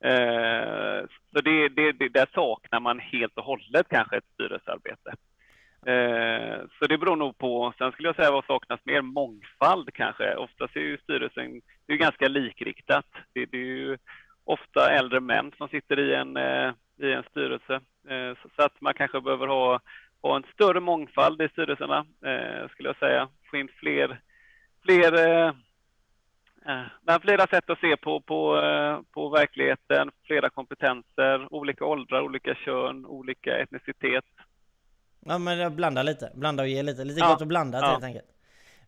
Eh, 0.00 1.06
så 1.32 1.40
det, 1.40 1.68
det, 1.68 1.92
det, 1.92 2.08
där 2.08 2.28
saknar 2.34 2.80
man 2.80 2.98
helt 2.98 3.38
och 3.38 3.44
hållet 3.44 3.86
kanske 3.90 4.16
ett 4.16 4.34
styrelsearbete. 4.34 5.12
Eh, 5.86 6.58
så 6.78 6.86
det 6.86 6.98
beror 6.98 7.16
nog 7.16 7.38
på, 7.38 7.72
sen 7.78 7.92
skulle 7.92 8.08
jag 8.08 8.16
säga 8.16 8.30
vad 8.30 8.44
saknas 8.44 8.80
mer? 8.84 9.02
Mångfald 9.02 9.92
kanske. 9.94 10.34
Oftast 10.34 10.76
är 10.76 10.80
ju 10.80 10.98
styrelsen 10.98 11.60
det 11.86 11.92
är 11.92 11.96
ganska 11.96 12.28
likriktat. 12.28 13.06
Det, 13.34 13.46
det, 13.46 13.58
är 13.58 13.64
ju 13.64 13.98
ofta 14.44 14.90
äldre 14.90 15.20
män 15.20 15.52
som 15.58 15.68
sitter 15.68 15.98
i 15.98 16.14
en, 16.14 16.36
eh, 16.36 16.72
i 17.02 17.12
en 17.12 17.22
styrelse. 17.30 17.74
Eh, 18.08 18.34
så, 18.42 18.48
så, 18.56 18.62
att 18.62 18.80
man 18.80 18.94
kanske 18.94 19.20
behöver 19.20 19.46
ha, 19.46 19.80
ha 20.22 20.36
en 20.36 20.44
större 20.54 20.80
mångfald 20.80 21.42
i 21.42 21.48
styrelserna, 21.48 22.06
eh, 22.24 22.68
skulle 22.68 22.88
jag 22.88 22.98
säga. 22.98 23.28
Få 23.50 23.56
in 23.56 23.68
fler, 23.80 24.20
fler 24.84 25.12
Eh, 25.28 25.52
men 27.02 27.20
flera 27.20 27.46
sätt 27.46 27.70
att 27.70 27.80
se 27.80 27.96
på, 27.96 28.20
på, 28.20 28.60
eh, 28.60 29.00
på 29.14 29.28
verkligheten, 29.28 30.10
flera 30.24 30.50
kompetenser, 30.50 31.54
olika 31.54 31.84
åldrar, 31.84 32.20
olika 32.20 32.54
kön, 32.54 33.06
olika 33.06 33.58
etnicitet. 33.58 34.24
Ja 35.20 35.38
men 35.38 35.76
blanda 35.76 36.02
lite, 36.02 36.32
blanda 36.34 36.62
och 36.62 36.68
ge 36.68 36.82
lite, 36.82 37.04
lite 37.04 37.20
ja. 37.20 37.28
gott 37.28 37.40
och 37.40 37.46
blandat 37.46 37.82
ja. 37.82 37.90
helt 37.90 38.04
enkelt. 38.04 38.37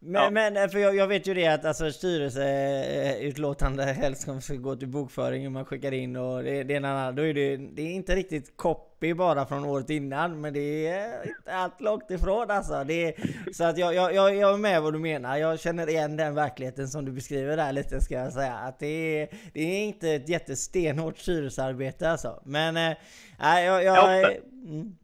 Men, 0.03 0.23
Ja. 0.23 0.31
men 0.31 0.57
eh, 0.57 0.69
för 0.69 0.79
jag, 0.79 0.97
jag 0.97 1.07
vet 1.07 1.27
ju 1.27 1.35
det 1.35 1.47
att 1.47 1.65
alltså, 1.65 1.93
styrelseutlåtande 1.93 3.85
helst 3.85 4.29
ska 4.43 4.55
gå 4.55 4.77
till 4.77 4.89
bokföring 4.89 5.47
och 5.47 5.53
man 5.53 5.65
skickar 5.65 5.93
in 5.93 6.17
och 6.17 6.43
det, 6.43 6.63
det 6.63 6.75
är 6.75 6.77
en 6.77 6.85
annan, 6.85 7.17
då 7.17 7.27
är 7.27 7.35
det, 7.35 7.57
det 7.57 7.83
är 7.83 7.93
inte 7.93 8.17
riktigt 8.17 8.57
copy 8.57 9.15
bara 9.15 9.47
från 9.47 9.65
året 9.65 9.91
innan 9.91 10.41
men 10.41 10.53
det 10.55 10.87
är 10.87 11.29
inte 11.29 11.53
allt 11.53 11.81
långt 11.81 12.11
ifrån 12.11 12.51
alltså. 12.51 12.85
Det 12.85 13.07
är, 13.07 13.15
så 13.53 13.65
att 13.65 13.79
jag, 13.79 13.95
jag, 13.95 14.15
jag, 14.15 14.37
jag 14.37 14.55
är 14.55 14.59
med 14.59 14.83
vad 14.83 14.93
du 14.93 14.99
menar. 14.99 15.37
Jag 15.37 15.61
känner 15.61 15.89
igen 15.89 16.17
den 16.17 16.35
verkligheten 16.35 16.89
som 16.89 17.05
du 17.05 17.13
beskriver 17.13 17.57
där 17.57 17.73
lite 17.73 18.01
ska 18.01 18.15
jag 18.15 18.33
säga. 18.33 18.55
Att 18.55 18.79
det 18.79 18.87
är, 19.21 19.29
det 19.53 19.61
är 19.61 19.85
inte 19.85 20.11
ett 20.11 20.29
jättestenhårt 20.29 21.19
styrelsearbete 21.19 22.11
alltså. 22.11 22.43
Men 22.45 22.75
nej, 22.75 22.97
jag... 23.41 23.85
jag 23.85 23.97
Ja, 23.97 24.31
mm. 24.69 24.97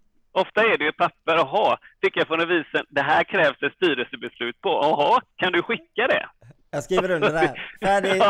Ofta 0.43 0.61
är 0.65 0.79
det 0.79 0.85
ju 0.85 0.93
papper, 0.93 1.35
jaha, 1.37 1.79
fick 2.01 2.17
jag 2.17 2.27
från 2.27 2.41
revisen, 2.41 2.85
det 2.89 3.03
här 3.03 3.25
krävs 3.25 3.63
ett 3.63 3.73
styrelsebeslut 3.73 4.61
på, 4.61 4.69
jaha, 4.69 5.21
kan 5.37 5.53
du 5.53 5.63
skicka 5.63 6.07
det? 6.07 6.27
Jag 6.71 6.85
skriver 6.85 7.11
under 7.11 7.33
där. 7.33 7.63
Färdigt. 7.83 8.23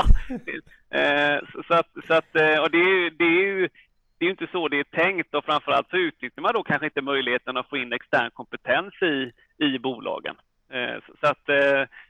Ja, 0.90 0.98
eh, 0.98 1.40
så, 1.68 1.74
att, 1.74 1.90
så 2.06 2.14
att, 2.14 2.36
eh, 2.36 2.58
och 2.62 2.70
det 2.70 2.78
är 2.78 2.94
ju, 2.98 3.10
det 3.10 3.24
är 3.24 3.40
ju 3.46 3.68
det 4.18 4.24
är 4.24 4.26
ju 4.26 4.30
inte 4.30 4.46
så 4.52 4.68
det 4.68 4.80
är 4.80 4.84
tänkt 4.84 5.34
och 5.34 5.44
framförallt 5.44 5.90
så 5.90 5.96
utnyttjar 5.96 6.42
man 6.42 6.54
då 6.54 6.62
kanske 6.62 6.86
inte 6.86 7.02
möjligheten 7.02 7.56
att 7.56 7.68
få 7.68 7.76
in 7.76 7.92
extern 7.92 8.30
kompetens 8.30 8.94
i, 9.02 9.32
i 9.64 9.78
bolagen. 9.78 10.36
Eh, 10.70 10.98
så, 11.20 11.26
att, 11.26 11.44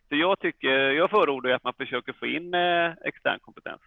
så 0.08 0.14
jag 0.16 0.38
tycker, 0.40 0.90
jag 0.90 1.10
förordar 1.10 1.50
att 1.50 1.64
man 1.64 1.74
försöker 1.78 2.12
få 2.12 2.26
in 2.26 2.54
extern 3.04 3.38
kompetens. 3.40 3.80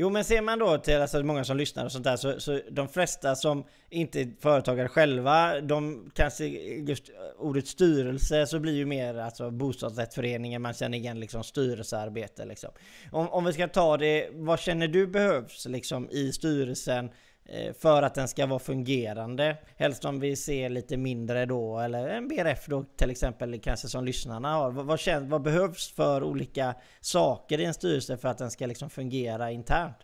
Jo 0.00 0.10
men 0.10 0.24
ser 0.24 0.42
man 0.42 0.58
då 0.58 0.78
till 0.78 1.00
alltså, 1.00 1.22
många 1.22 1.44
som 1.44 1.56
lyssnar 1.56 1.84
och 1.84 1.92
sånt 1.92 2.04
där 2.04 2.16
så, 2.16 2.40
så 2.40 2.60
de 2.70 2.88
flesta 2.88 3.36
som 3.36 3.64
inte 3.90 4.20
är 4.20 4.28
företagare 4.40 4.88
själva, 4.88 5.60
de 5.60 6.10
kanske 6.14 6.44
just 6.46 7.10
ordet 7.38 7.66
styrelse 7.66 8.46
så 8.46 8.58
blir 8.58 8.72
ju 8.72 8.86
mer 8.86 9.18
alltså 9.18 9.50
bostadsrättsföreningen, 9.50 10.62
man 10.62 10.74
känner 10.74 10.98
igen 10.98 11.20
liksom 11.20 11.44
styrelsearbete 11.44 12.44
liksom. 12.44 12.70
Om, 13.12 13.28
om 13.28 13.44
vi 13.44 13.52
ska 13.52 13.68
ta 13.68 13.96
det, 13.96 14.28
vad 14.32 14.60
känner 14.60 14.88
du 14.88 15.06
behövs 15.06 15.66
liksom 15.66 16.10
i 16.10 16.32
styrelsen 16.32 17.10
Eh, 17.52 17.72
för 17.82 18.02
att 18.02 18.14
den 18.14 18.28
ska 18.28 18.46
vara 18.46 18.58
fungerande? 18.58 19.56
Helst 19.78 20.04
om 20.04 20.20
vi 20.20 20.36
ser 20.36 20.68
lite 20.68 20.96
mindre 20.96 21.46
då, 21.46 21.78
eller 21.78 22.08
en 22.08 22.28
BRF 22.28 22.66
då 22.66 22.84
till 22.98 23.10
exempel 23.10 23.60
kanske 23.60 23.88
som 23.88 24.04
lyssnarna 24.04 24.48
har. 24.48 24.70
Vad, 24.70 24.86
vad, 24.86 25.00
känns, 25.00 25.30
vad 25.30 25.42
behövs 25.42 25.96
för 25.96 26.22
olika 26.22 26.74
saker 27.00 27.60
i 27.60 27.64
en 27.64 27.74
styrelse 27.74 28.16
för 28.16 28.28
att 28.28 28.38
den 28.38 28.50
ska 28.50 28.66
liksom 28.66 28.90
fungera 28.90 29.50
internt? 29.50 29.96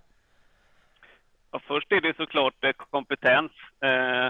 Ja, 1.51 1.61
först 1.67 1.93
är 1.93 2.01
det 2.01 2.17
såklart 2.17 2.65
eh, 2.65 2.73
kompetens, 2.73 3.53
eh, 3.81 4.29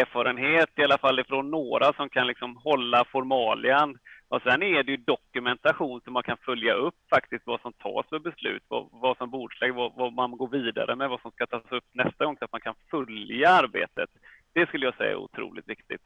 erfarenhet 0.00 0.70
i 0.76 0.82
alla 0.84 0.98
fall 0.98 1.20
ifrån 1.20 1.50
några 1.50 1.92
som 1.92 2.08
kan 2.08 2.26
liksom 2.26 2.56
hålla 2.56 3.04
formalian. 3.04 3.98
Och 4.32 4.42
sen 4.42 4.62
är 4.62 4.82
det 4.82 4.92
ju 4.92 4.96
dokumentation 4.96 6.00
som 6.00 6.12
man 6.12 6.22
kan 6.22 6.36
följa 6.36 6.74
upp 6.74 6.94
faktiskt 7.14 7.46
vad 7.46 7.60
som 7.60 7.72
tas 7.72 8.06
för 8.08 8.18
beslut, 8.18 8.62
vad, 8.68 8.88
vad 8.92 9.16
som 9.16 9.30
bordsläggs, 9.30 9.74
vad, 9.74 9.92
vad 9.94 10.12
man 10.12 10.30
går 10.30 10.48
vidare 10.48 10.96
med, 10.96 11.08
vad 11.10 11.20
som 11.20 11.30
ska 11.30 11.46
tas 11.46 11.72
upp 11.72 11.84
nästa 11.92 12.24
gång 12.24 12.36
så 12.36 12.44
att 12.44 12.52
man 12.52 12.60
kan 12.60 12.74
följa 12.90 13.48
arbetet. 13.50 14.10
Det 14.52 14.66
skulle 14.66 14.86
jag 14.86 14.96
säga 14.96 15.10
är 15.10 15.16
otroligt 15.16 15.68
viktigt. 15.68 16.02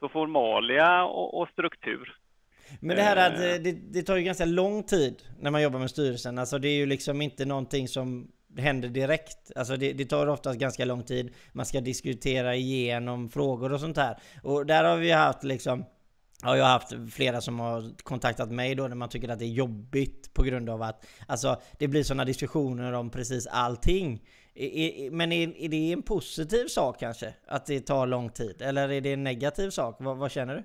Så 0.00 0.08
formalia 0.08 1.04
och, 1.04 1.40
och 1.40 1.48
struktur. 1.48 2.16
Men 2.80 2.96
det 2.96 3.02
här 3.02 3.16
att 3.16 3.38
Eh. 3.38 3.54
eh, 3.54 3.60
det, 3.62 3.72
det 3.72 4.02
tar 4.02 4.16
ju 4.16 4.22
ganska 4.22 4.44
lång 4.44 4.82
tid 4.82 5.22
när 5.40 5.50
man 5.50 5.62
jobbar 5.62 5.78
med 5.78 5.90
styrelsen. 5.90 6.38
Alltså 6.38 6.58
det 6.58 6.68
är 6.68 6.76
ju 6.76 6.86
liksom 6.86 7.22
inte 7.22 7.44
någonting 7.44 7.88
som 7.88 8.28
händer 8.56 8.88
direkt. 8.88 9.52
Alltså 9.56 9.76
det, 9.76 9.92
det 9.92 10.04
tar 10.04 10.26
oftast 10.26 10.58
ganska 10.60 10.84
lång 10.84 11.02
tid. 11.02 11.34
Man 11.52 11.66
ska 11.66 11.80
diskutera 11.80 12.54
igenom 12.54 13.28
frågor 13.28 13.72
och 13.72 13.80
sånt 13.80 13.96
här. 13.96 14.16
Och 14.42 14.66
där 14.66 14.84
har 14.84 14.96
vi 14.96 15.12
haft 15.12 15.44
liksom 15.44 15.84
Ja, 16.42 16.56
jag 16.56 16.64
har 16.64 16.72
haft 16.72 17.14
flera 17.16 17.40
som 17.40 17.60
har 17.60 18.02
kontaktat 18.02 18.50
mig 18.50 18.74
då 18.74 18.88
när 18.88 18.96
man 18.96 19.08
tycker 19.08 19.28
att 19.28 19.38
det 19.38 19.44
är 19.44 19.58
jobbigt 19.64 20.34
på 20.34 20.42
grund 20.42 20.70
av 20.70 20.82
att 20.82 21.06
alltså, 21.28 21.56
det 21.78 21.88
blir 21.88 22.02
sådana 22.02 22.24
diskussioner 22.24 22.92
om 22.92 23.10
precis 23.10 23.46
allting. 23.46 24.20
Men 25.10 25.32
är, 25.32 25.64
är 25.64 25.68
det 25.68 25.92
en 25.92 26.02
positiv 26.02 26.66
sak 26.66 27.00
kanske? 27.00 27.34
Att 27.48 27.66
det 27.66 27.80
tar 27.80 28.06
lång 28.06 28.30
tid? 28.30 28.62
Eller 28.62 28.88
är 28.92 29.00
det 29.00 29.12
en 29.12 29.24
negativ 29.24 29.70
sak? 29.70 29.96
Vad, 30.00 30.16
vad 30.16 30.32
känner 30.32 30.54
du? 30.56 30.62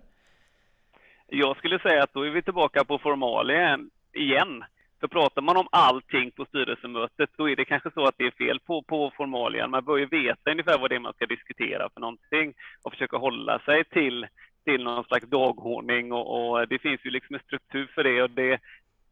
Jag 1.27 1.57
skulle 1.57 1.79
säga 1.79 2.03
att 2.03 2.13
då 2.13 2.21
är 2.23 2.29
vi 2.29 2.41
tillbaka 2.41 2.83
på 2.83 2.97
formalia 2.97 3.79
igen. 4.13 4.63
Så 4.99 5.07
pratar 5.07 5.41
man 5.41 5.57
om 5.57 5.67
allting 5.71 6.31
på 6.31 6.45
styrelsemötet, 6.45 7.29
då 7.37 7.49
är 7.49 7.55
det 7.55 7.65
kanske 7.65 7.91
så 7.91 8.03
att 8.05 8.15
det 8.17 8.25
är 8.25 8.31
fel 8.31 8.59
på, 8.59 8.83
på 8.83 9.11
formalien. 9.17 9.71
Man 9.71 9.85
bör 9.85 9.97
ju 9.97 10.05
veta 10.05 10.51
ungefär 10.51 10.77
vad 10.77 10.89
det 10.91 10.95
är 10.95 10.99
man 10.99 11.13
ska 11.13 11.25
diskutera 11.25 11.89
för 11.93 12.01
någonting 12.01 12.53
och 12.83 12.91
försöka 12.91 13.17
hålla 13.17 13.59
sig 13.59 13.83
till, 13.83 14.27
till 14.63 14.83
någon 14.83 15.03
slags 15.03 15.25
dagordning 15.25 16.11
och, 16.11 16.51
och 16.51 16.67
det 16.67 16.79
finns 16.79 17.05
ju 17.05 17.09
liksom 17.09 17.35
en 17.35 17.41
struktur 17.41 17.91
för 17.95 18.03
det 18.03 18.21
och 18.23 18.29
det 18.29 18.59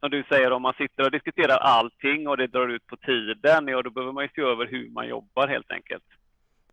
som 0.00 0.10
du 0.10 0.24
säger, 0.28 0.52
om 0.52 0.62
man 0.62 0.74
sitter 0.74 1.04
och 1.04 1.10
diskuterar 1.10 1.56
allting 1.56 2.28
och 2.28 2.36
det 2.36 2.46
drar 2.46 2.68
ut 2.68 2.86
på 2.86 2.96
tiden, 2.96 3.68
ja 3.68 3.82
då 3.82 3.90
behöver 3.90 4.12
man 4.12 4.24
ju 4.24 4.30
se 4.34 4.42
över 4.42 4.66
hur 4.66 4.90
man 4.90 5.08
jobbar 5.08 5.48
helt 5.48 5.70
enkelt. 5.70 6.04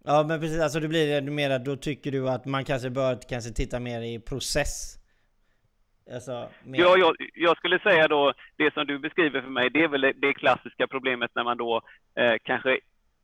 Ja 0.03 0.25
men 0.27 0.39
precis, 0.39 0.61
alltså 0.61 0.79
det 0.79 0.87
blir 0.87 1.21
mer 1.21 1.49
att 1.49 1.65
då 1.65 1.75
tycker 1.75 2.11
du 2.11 2.29
att 2.29 2.45
man 2.45 2.65
kanske 2.65 2.89
bör 2.89 3.17
kanske 3.29 3.51
titta 3.51 3.79
mer 3.79 4.01
i 4.01 4.19
process? 4.19 4.95
Alltså, 6.13 6.49
mer... 6.63 6.79
Ja, 6.79 6.97
jag, 6.97 7.15
jag 7.33 7.57
skulle 7.57 7.79
säga 7.79 8.07
då, 8.07 8.33
det 8.57 8.73
som 8.73 8.87
du 8.87 8.99
beskriver 8.99 9.41
för 9.41 9.49
mig, 9.49 9.69
det 9.69 9.83
är 9.83 9.87
väl 9.87 10.13
det 10.15 10.33
klassiska 10.33 10.87
problemet 10.87 11.31
när 11.35 11.43
man 11.43 11.57
då 11.57 11.81
eh, 12.15 12.35
kanske 12.43 12.79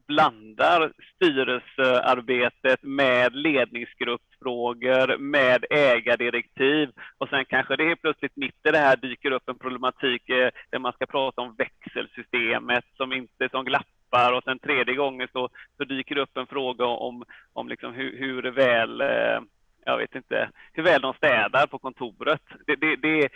blandar 0.07 0.91
styrelsearbetet 1.15 2.83
med 2.83 3.35
ledningsgruppsfrågor, 3.35 5.17
med 5.17 5.65
ägardirektiv 5.69 6.89
och 7.17 7.29
sen 7.29 7.45
kanske 7.45 7.75
det 7.75 7.87
helt 7.87 8.01
plötsligt 8.01 8.35
mitt 8.35 8.65
i 8.67 8.71
det 8.71 8.77
här 8.77 8.95
dyker 8.95 9.31
upp 9.31 9.49
en 9.49 9.57
problematik 9.57 10.29
eh, 10.29 10.49
där 10.69 10.79
man 10.79 10.93
ska 10.93 11.05
prata 11.05 11.41
om 11.41 11.55
växelsystemet 11.57 12.85
som 12.97 13.13
inte 13.13 13.49
som 13.49 13.65
glappar 13.65 14.33
och 14.33 14.43
sen 14.43 14.59
tredje 14.59 14.95
gången 14.95 15.27
så, 15.31 15.49
så 15.77 15.83
dyker 15.83 16.15
det 16.15 16.21
upp 16.21 16.37
en 16.37 16.47
fråga 16.47 16.85
om, 16.85 17.23
om 17.53 17.67
liksom 17.69 17.93
hur, 17.93 18.17
hur 18.17 18.43
väl 18.51 19.01
eh, 19.01 19.39
jag 19.85 19.97
vet 19.97 20.15
inte, 20.15 20.49
hur 20.73 20.83
väl 20.83 21.01
de 21.01 21.13
städar 21.13 21.67
på 21.67 21.79
kontoret. 21.79 22.41
Det, 22.67 22.75
det, 22.75 22.95
det, 22.95 23.29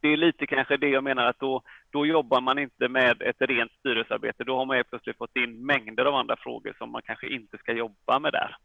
det 0.00 0.08
är 0.08 0.16
lite 0.16 0.46
kanske 0.46 0.76
det 0.76 0.88
jag 0.88 1.04
menar 1.04 1.26
att 1.26 1.38
då, 1.38 1.62
då 1.90 2.06
jobbar 2.06 2.40
man 2.40 2.58
inte 2.58 2.88
med 2.88 3.22
ett 3.22 3.36
rent 3.38 3.72
styrelsearbete. 3.72 4.44
Då 4.44 4.56
har 4.56 4.66
man 4.66 4.76
helt 4.76 4.90
plötsligt 4.90 5.18
fått 5.18 5.36
in 5.36 5.66
mängder 5.66 6.04
av 6.04 6.14
andra 6.14 6.36
frågor 6.36 6.74
som 6.78 6.92
man 6.92 7.02
kanske 7.02 7.28
inte 7.28 7.58
ska 7.58 7.72
jobba 7.72 8.18
med 8.18 8.32
där. 8.32 8.56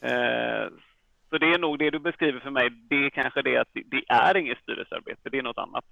Eh, 0.00 0.68
så 1.30 1.38
det 1.38 1.46
är 1.46 1.58
nog 1.58 1.78
det 1.78 1.90
du 1.90 1.98
beskriver 1.98 2.40
för 2.40 2.50
mig. 2.50 2.70
Det 2.70 2.96
är 2.96 3.10
kanske 3.10 3.42
det 3.42 3.56
att 3.56 3.68
det, 3.72 4.04
är 4.08 4.36
inget 4.36 4.58
styrelsearbete, 4.58 5.30
det 5.30 5.38
är 5.38 5.42
något 5.42 5.58
annat. 5.58 5.84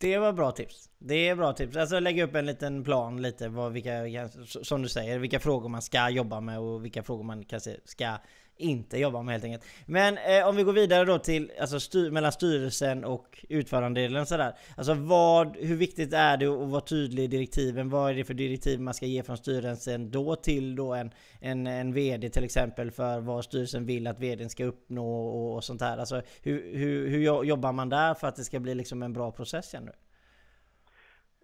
Det 0.00 0.18
var 0.18 0.32
bra 0.32 0.50
tips. 0.50 0.90
Det 0.98 1.28
är 1.28 1.36
bra 1.36 1.52
tips. 1.52 1.76
Alltså 1.76 2.00
lägga 2.00 2.24
upp 2.24 2.34
en 2.34 2.46
liten 2.46 2.84
plan 2.84 3.22
lite 3.22 3.48
vad 3.48 3.72
vilka, 3.72 4.28
som 4.46 4.82
du 4.82 4.88
säger, 4.88 5.18
vilka 5.18 5.40
frågor 5.40 5.68
man 5.68 5.82
ska 5.82 6.10
jobba 6.10 6.40
med 6.40 6.58
och 6.58 6.84
vilka 6.84 7.02
frågor 7.02 7.24
man 7.24 7.44
kanske 7.44 7.70
ska 7.84 8.18
inte 8.56 8.98
jobbar 8.98 9.22
med 9.22 9.32
helt 9.32 9.44
enkelt. 9.44 9.64
Men 9.86 10.18
eh, 10.18 10.48
om 10.48 10.56
vi 10.56 10.62
går 10.62 10.72
vidare 10.72 11.04
då 11.04 11.18
till 11.18 11.52
alltså 11.60 11.80
styr, 11.80 12.10
mellan 12.10 12.32
styrelsen 12.32 13.04
och 13.04 13.44
utförandedelen 13.48 14.26
sådär. 14.26 14.52
Alltså 14.76 14.94
vad, 14.94 15.56
hur 15.56 15.76
viktigt 15.76 16.12
är 16.12 16.36
det 16.36 16.46
att 16.46 16.68
vara 16.68 16.80
tydlig 16.80 17.24
i 17.24 17.26
direktiven? 17.26 17.88
Vad 17.88 18.10
är 18.10 18.14
det 18.14 18.24
för 18.24 18.34
direktiv 18.34 18.80
man 18.80 18.94
ska 18.94 19.06
ge 19.06 19.22
från 19.22 19.36
styrelsen 19.36 20.10
då 20.10 20.36
till 20.36 20.76
då 20.76 20.94
en, 20.94 21.10
en, 21.40 21.66
en 21.66 21.92
VD 21.92 22.28
till 22.28 22.44
exempel 22.44 22.90
för 22.90 23.20
vad 23.20 23.44
styrelsen 23.44 23.86
vill 23.86 24.06
att 24.06 24.20
VDn 24.20 24.50
ska 24.50 24.64
uppnå 24.64 25.26
och, 25.26 25.54
och 25.54 25.64
sånt 25.64 25.80
här. 25.80 25.98
Alltså 25.98 26.22
hur, 26.42 26.76
hur, 26.76 27.08
hur 27.08 27.44
jobbar 27.44 27.72
man 27.72 27.88
där 27.88 28.14
för 28.14 28.28
att 28.28 28.36
det 28.36 28.44
ska 28.44 28.60
bli 28.60 28.74
liksom 28.74 29.02
en 29.02 29.12
bra 29.12 29.32
process 29.32 29.74
igen 29.74 29.84
nu? 29.84 29.92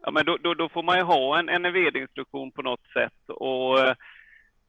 Ja, 0.05 0.11
men 0.11 0.27
då, 0.27 0.37
då, 0.37 0.55
då 0.55 0.69
får 0.69 0.83
man 0.83 0.97
ju 0.99 1.03
ha 1.03 1.39
en, 1.39 1.49
en 1.49 1.73
VD-instruktion 1.73 2.53
på 2.53 2.63
något 2.63 2.87
sätt 2.93 3.29
och 3.29 3.79
eh, 3.79 3.95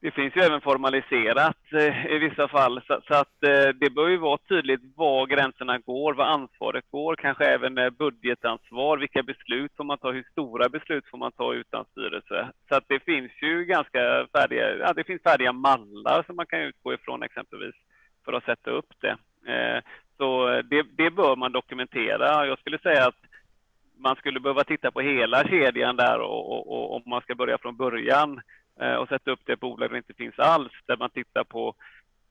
det 0.04 0.10
finns 0.10 0.36
ju 0.36 0.40
även 0.40 0.60
formaliserat 0.60 1.72
eh, 1.72 2.06
i 2.06 2.18
vissa 2.18 2.48
fall 2.48 2.82
så, 2.86 3.00
så 3.08 3.14
att 3.14 3.42
eh, 3.42 3.68
det 3.80 3.90
bör 3.90 4.08
ju 4.08 4.16
vara 4.16 4.38
tydligt 4.48 4.80
var 4.96 5.26
gränserna 5.26 5.78
går, 5.78 6.14
var 6.14 6.24
ansvaret 6.24 6.84
går, 6.90 7.16
kanske 7.16 7.44
även 7.44 7.78
eh, 7.78 7.90
budgetansvar, 7.90 8.98
vilka 8.98 9.22
beslut 9.22 9.72
får 9.76 9.84
man 9.84 9.98
ta, 9.98 10.12
hur 10.12 10.26
stora 10.32 10.68
beslut 10.68 11.04
får 11.10 11.18
man 11.18 11.32
ta 11.32 11.54
utan 11.54 11.84
styrelse. 11.84 12.48
Så 12.68 12.74
att 12.74 12.84
det 12.88 13.00
finns 13.00 13.32
ju 13.42 13.64
ganska 13.64 14.26
färdiga, 14.32 14.76
ja, 14.76 14.92
det 14.92 15.04
finns 15.04 15.22
färdiga 15.22 15.52
mallar 15.52 16.22
som 16.26 16.36
man 16.36 16.46
kan 16.46 16.60
utgå 16.60 16.94
ifrån 16.94 17.22
exempelvis 17.22 17.74
för 18.24 18.32
att 18.32 18.44
sätta 18.44 18.70
upp 18.70 18.92
det. 19.00 19.16
Eh, 19.52 19.82
så 20.16 20.48
eh, 20.48 20.64
det, 20.64 20.86
det 20.96 21.10
bör 21.10 21.36
man 21.36 21.52
dokumentera. 21.52 22.46
Jag 22.46 22.58
skulle 22.58 22.78
säga 22.78 23.06
att 23.06 23.20
man 23.98 24.16
skulle 24.16 24.40
behöva 24.40 24.64
titta 24.64 24.90
på 24.90 25.00
hela 25.00 25.44
kedjan 25.44 25.96
där 25.96 26.18
och, 26.18 26.52
och, 26.52 26.72
och 26.72 26.96
om 26.96 27.02
man 27.06 27.20
ska 27.20 27.34
börja 27.34 27.58
från 27.58 27.76
början 27.76 28.40
och 29.00 29.08
sätta 29.08 29.30
upp 29.30 29.40
det 29.44 29.56
bolag 29.60 29.88
där 29.88 29.94
det 29.94 29.98
inte 29.98 30.14
finns 30.14 30.38
alls, 30.38 30.72
där 30.86 30.96
man 30.96 31.10
tittar 31.10 31.44
på, 31.44 31.74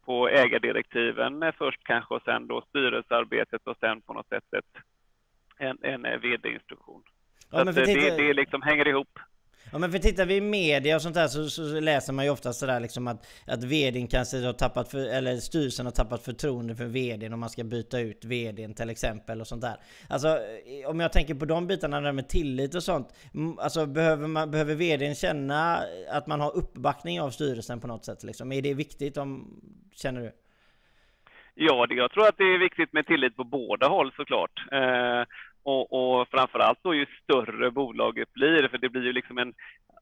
på 0.05 0.29
ägardirektiven 0.29 1.43
eh, 1.43 1.53
först 1.57 1.83
kanske 1.83 2.13
och 2.13 2.21
sen 2.25 2.47
då 2.47 2.61
styrelsearbetet 2.69 3.67
och 3.67 3.77
sen 3.79 4.01
på 4.01 4.13
något 4.13 4.27
sätt 4.27 4.53
ett, 4.57 4.81
en, 5.57 5.77
en 5.81 6.05
eh, 6.05 6.19
vd-instruktion. 6.19 7.03
Ja, 7.51 7.59
eh, 7.59 7.65
tänkte- 7.65 7.83
det, 7.93 8.17
det 8.17 8.33
liksom 8.33 8.61
hänger 8.61 8.87
ihop. 8.87 9.19
Ja 9.73 9.79
men 9.79 9.91
för 9.91 9.99
tittar 9.99 10.25
vi 10.25 10.35
i 10.35 10.41
media 10.41 10.95
och 10.95 11.01
sånt 11.01 11.15
där 11.15 11.27
så, 11.27 11.49
så 11.49 11.79
läser 11.79 12.13
man 12.13 12.25
ju 12.25 12.31
ofta 12.31 12.53
sådär 12.53 12.79
liksom 12.79 13.07
att, 13.07 13.27
att 13.47 13.63
vdn 13.63 14.07
kanske 14.07 14.45
har 14.45 14.53
tappat, 14.53 14.91
för, 14.91 14.97
eller 14.97 15.35
styrelsen 15.35 15.85
har 15.85 15.91
tappat 15.91 16.25
förtroende 16.25 16.75
för 16.75 16.85
vdn 16.85 17.33
om 17.33 17.39
man 17.39 17.49
ska 17.49 17.63
byta 17.63 17.99
ut 17.99 18.25
vdn 18.25 18.73
till 18.73 18.89
exempel 18.89 19.41
och 19.41 19.47
sånt 19.47 19.61
där. 19.61 19.75
Alltså 20.09 20.39
om 20.87 20.99
jag 20.99 21.13
tänker 21.13 21.35
på 21.35 21.45
de 21.45 21.67
bitarna 21.67 22.01
där 22.01 22.11
med 22.11 22.29
tillit 22.29 22.75
och 22.75 22.83
sånt. 22.83 23.07
Alltså 23.59 23.85
behöver, 23.85 24.27
man, 24.27 24.51
behöver 24.51 24.75
vdn 24.75 25.15
känna 25.15 25.79
att 26.11 26.27
man 26.27 26.39
har 26.39 26.57
uppbackning 26.57 27.21
av 27.21 27.29
styrelsen 27.29 27.79
på 27.79 27.87
något 27.87 28.05
sätt 28.05 28.23
liksom? 28.23 28.51
Är 28.51 28.61
det 28.61 28.73
viktigt 28.73 29.17
om, 29.17 29.61
känner 29.95 30.21
du? 30.21 30.31
Ja, 31.55 31.85
det, 31.87 31.95
jag 31.95 32.11
tror 32.11 32.27
att 32.27 32.37
det 32.37 32.43
är 32.43 32.59
viktigt 32.59 32.93
med 32.93 33.07
tillit 33.07 33.35
på 33.35 33.43
båda 33.43 33.87
håll 33.87 34.11
såklart. 34.15 34.65
Eh, 34.71 35.23
och, 35.63 35.93
och 35.93 36.27
framförallt 36.27 36.79
då 36.81 36.93
ju 36.93 37.05
större 37.23 37.71
bolaget 37.71 38.33
blir, 38.33 38.67
för 38.67 38.77
det 38.77 38.89
blir 38.89 39.03
ju 39.03 39.13
liksom 39.13 39.37
en, 39.37 39.53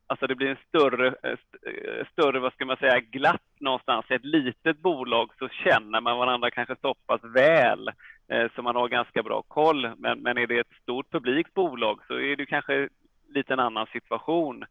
alltså 0.07 0.27
det 0.27 0.35
blir 0.35 0.49
en 0.49 0.57
större, 0.67 1.07
eh, 1.07 1.31
eh, 1.31 2.05
större, 2.11 2.39
vad 2.39 2.53
ska 2.53 2.65
man 2.65 2.77
säga, 2.77 2.99
glapp 2.99 3.41
någonstans. 3.59 4.05
I 4.09 4.13
ett 4.13 4.25
litet 4.25 4.77
bolag 4.77 5.31
så 5.39 5.49
känner 5.49 6.01
man 6.01 6.17
varandra 6.17 6.51
kanske 6.51 6.75
så 6.81 6.93
pass 6.93 7.21
väl 7.23 7.87
eh, 8.27 8.51
så 8.55 8.61
man 8.61 8.75
har 8.75 8.87
ganska 8.87 9.23
bra 9.23 9.41
koll. 9.41 9.89
Men, 9.97 10.19
men 10.19 10.37
är 10.37 10.47
det 10.47 10.59
ett 10.59 10.81
stort 10.81 11.11
publikt 11.11 11.53
bolag 11.53 11.99
så 12.07 12.19
är 12.19 12.35
det 12.35 12.45
kanske 12.45 12.89
lite 13.29 13.53
en 13.53 13.59
annan 13.59 13.87
situation. 13.93 14.63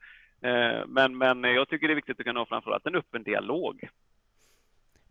Eh, 0.43 0.87
men, 0.87 1.19
men 1.19 1.45
jag 1.45 1.69
tycker 1.69 1.89
det 1.89 1.93
är 1.93 1.97
viktigt 1.97 2.21
att 2.21 2.27
kunna 2.27 2.41
ha 2.41 2.47
framförallt 2.47 2.87
en 2.87 2.95
öppen 2.95 3.23
dialog. 3.23 3.89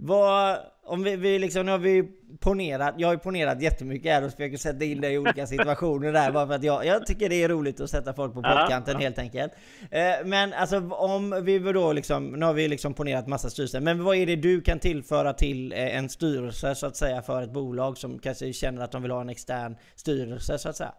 Vad, 0.01 0.57
om 0.83 1.03
vi, 1.03 1.15
vi 1.15 1.39
liksom, 1.39 1.65
nu 1.65 1.71
har 1.71 1.79
vi 1.79 2.03
ponerat, 2.39 2.95
jag 2.97 3.07
har 3.07 3.13
ju 3.13 3.19
ponerat 3.19 3.61
jättemycket 3.61 4.11
här 4.11 4.25
och 4.25 4.31
försöker 4.31 4.57
sätta 4.57 4.85
in 4.85 5.01
det 5.01 5.11
i 5.11 5.17
olika 5.17 5.47
situationer 5.53 6.13
där 6.13 6.31
bara 6.31 6.47
för 6.47 6.53
att 6.53 6.63
jag, 6.63 6.85
jag 6.85 7.05
tycker 7.05 7.29
det 7.29 7.43
är 7.43 7.49
roligt 7.49 7.81
att 7.81 7.89
sätta 7.89 8.13
folk 8.13 8.33
på 8.33 8.41
pottkanten 8.41 8.93
ja, 8.93 8.99
helt 8.99 9.19
enkelt. 9.19 9.53
Eh, 9.91 10.25
men 10.25 10.53
alltså 10.53 10.77
om 10.89 11.41
vi 11.43 11.59
då 11.59 11.93
liksom, 11.93 12.27
nu 12.27 12.45
har 12.45 12.53
vi 12.53 12.67
liksom 12.67 12.93
ponerat 12.93 13.27
massa 13.27 13.49
styrelser, 13.49 13.81
men 13.81 14.03
vad 14.03 14.15
är 14.15 14.25
det 14.25 14.35
du 14.35 14.61
kan 14.61 14.79
tillföra 14.79 15.33
till 15.33 15.71
eh, 15.71 15.97
en 15.97 16.09
styrelse 16.09 16.75
så 16.75 16.87
att 16.87 16.95
säga 16.95 17.21
för 17.21 17.41
ett 17.41 17.53
bolag 17.53 17.97
som 17.97 18.19
kanske 18.19 18.53
känner 18.53 18.83
att 18.83 18.91
de 18.91 19.01
vill 19.01 19.11
ha 19.11 19.21
en 19.21 19.29
extern 19.29 19.75
styrelse 19.95 20.57
så 20.57 20.69
att 20.69 20.75
säga? 20.75 20.93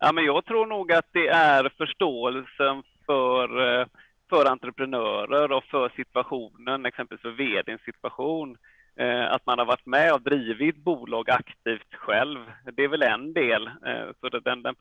Ja 0.00 0.12
men 0.12 0.24
jag 0.24 0.44
tror 0.44 0.66
nog 0.66 0.92
att 0.92 1.06
det 1.12 1.28
är 1.28 1.72
förståelsen 1.78 2.82
för 3.06 3.80
eh, 3.80 3.86
för 4.28 4.44
entreprenörer 4.44 5.52
och 5.52 5.64
för 5.64 5.92
situationen, 5.96 6.86
exempelvis 6.86 7.22
för 7.22 7.30
vdns 7.30 7.82
situation. 7.82 8.56
Eh, 8.96 9.32
att 9.32 9.46
man 9.46 9.58
har 9.58 9.66
varit 9.66 9.86
med 9.86 10.12
och 10.12 10.22
drivit 10.22 10.76
bolag 10.76 11.30
aktivt 11.30 11.94
själv, 11.94 12.38
det 12.72 12.84
är 12.84 12.88
väl 12.88 13.02
en 13.02 13.32
del. 13.32 13.66
Eh, 13.66 14.08
så 14.20 14.28
den, 14.28 14.62
den 14.62 14.74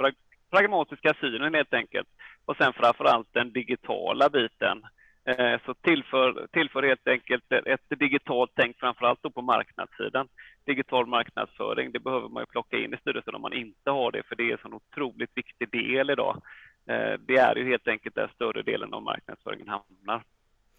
pragmatiska 0.51 1.13
synen 1.21 1.53
helt 1.53 1.73
enkelt. 1.73 2.07
Och 2.45 2.57
sen 2.57 2.73
framför 2.73 3.05
allt 3.05 3.33
den 3.33 3.51
digitala 3.51 4.29
biten. 4.29 4.85
Eh, 5.25 5.59
så 5.65 5.73
tillför, 5.73 6.47
tillför 6.51 6.83
helt 6.83 7.07
enkelt 7.07 7.51
ett 7.51 7.99
digitalt 7.99 8.51
tänk, 8.55 8.79
framför 8.79 9.05
allt 9.05 9.23
då 9.23 9.29
på 9.29 9.41
marknadssidan. 9.41 10.27
Digital 10.65 11.05
marknadsföring, 11.05 11.91
det 11.91 11.99
behöver 11.99 12.29
man 12.29 12.41
ju 12.41 12.45
plocka 12.45 12.77
in 12.77 12.93
i 12.93 12.97
styrelsen 12.97 13.35
om 13.35 13.41
man 13.41 13.53
inte 13.53 13.91
har 13.91 14.11
det, 14.11 14.23
för 14.23 14.35
det 14.35 14.43
är 14.43 14.51
en 14.51 14.57
sån 14.61 14.73
otroligt 14.73 15.31
viktig 15.35 15.69
del 15.71 16.09
idag. 16.09 16.41
Eh, 16.89 17.19
det 17.27 17.37
är 17.37 17.55
ju 17.55 17.69
helt 17.69 17.87
enkelt 17.87 18.15
där 18.15 18.31
större 18.35 18.63
delen 18.63 18.93
av 18.93 19.03
marknadsföringen 19.03 19.67
hamnar. 19.67 20.23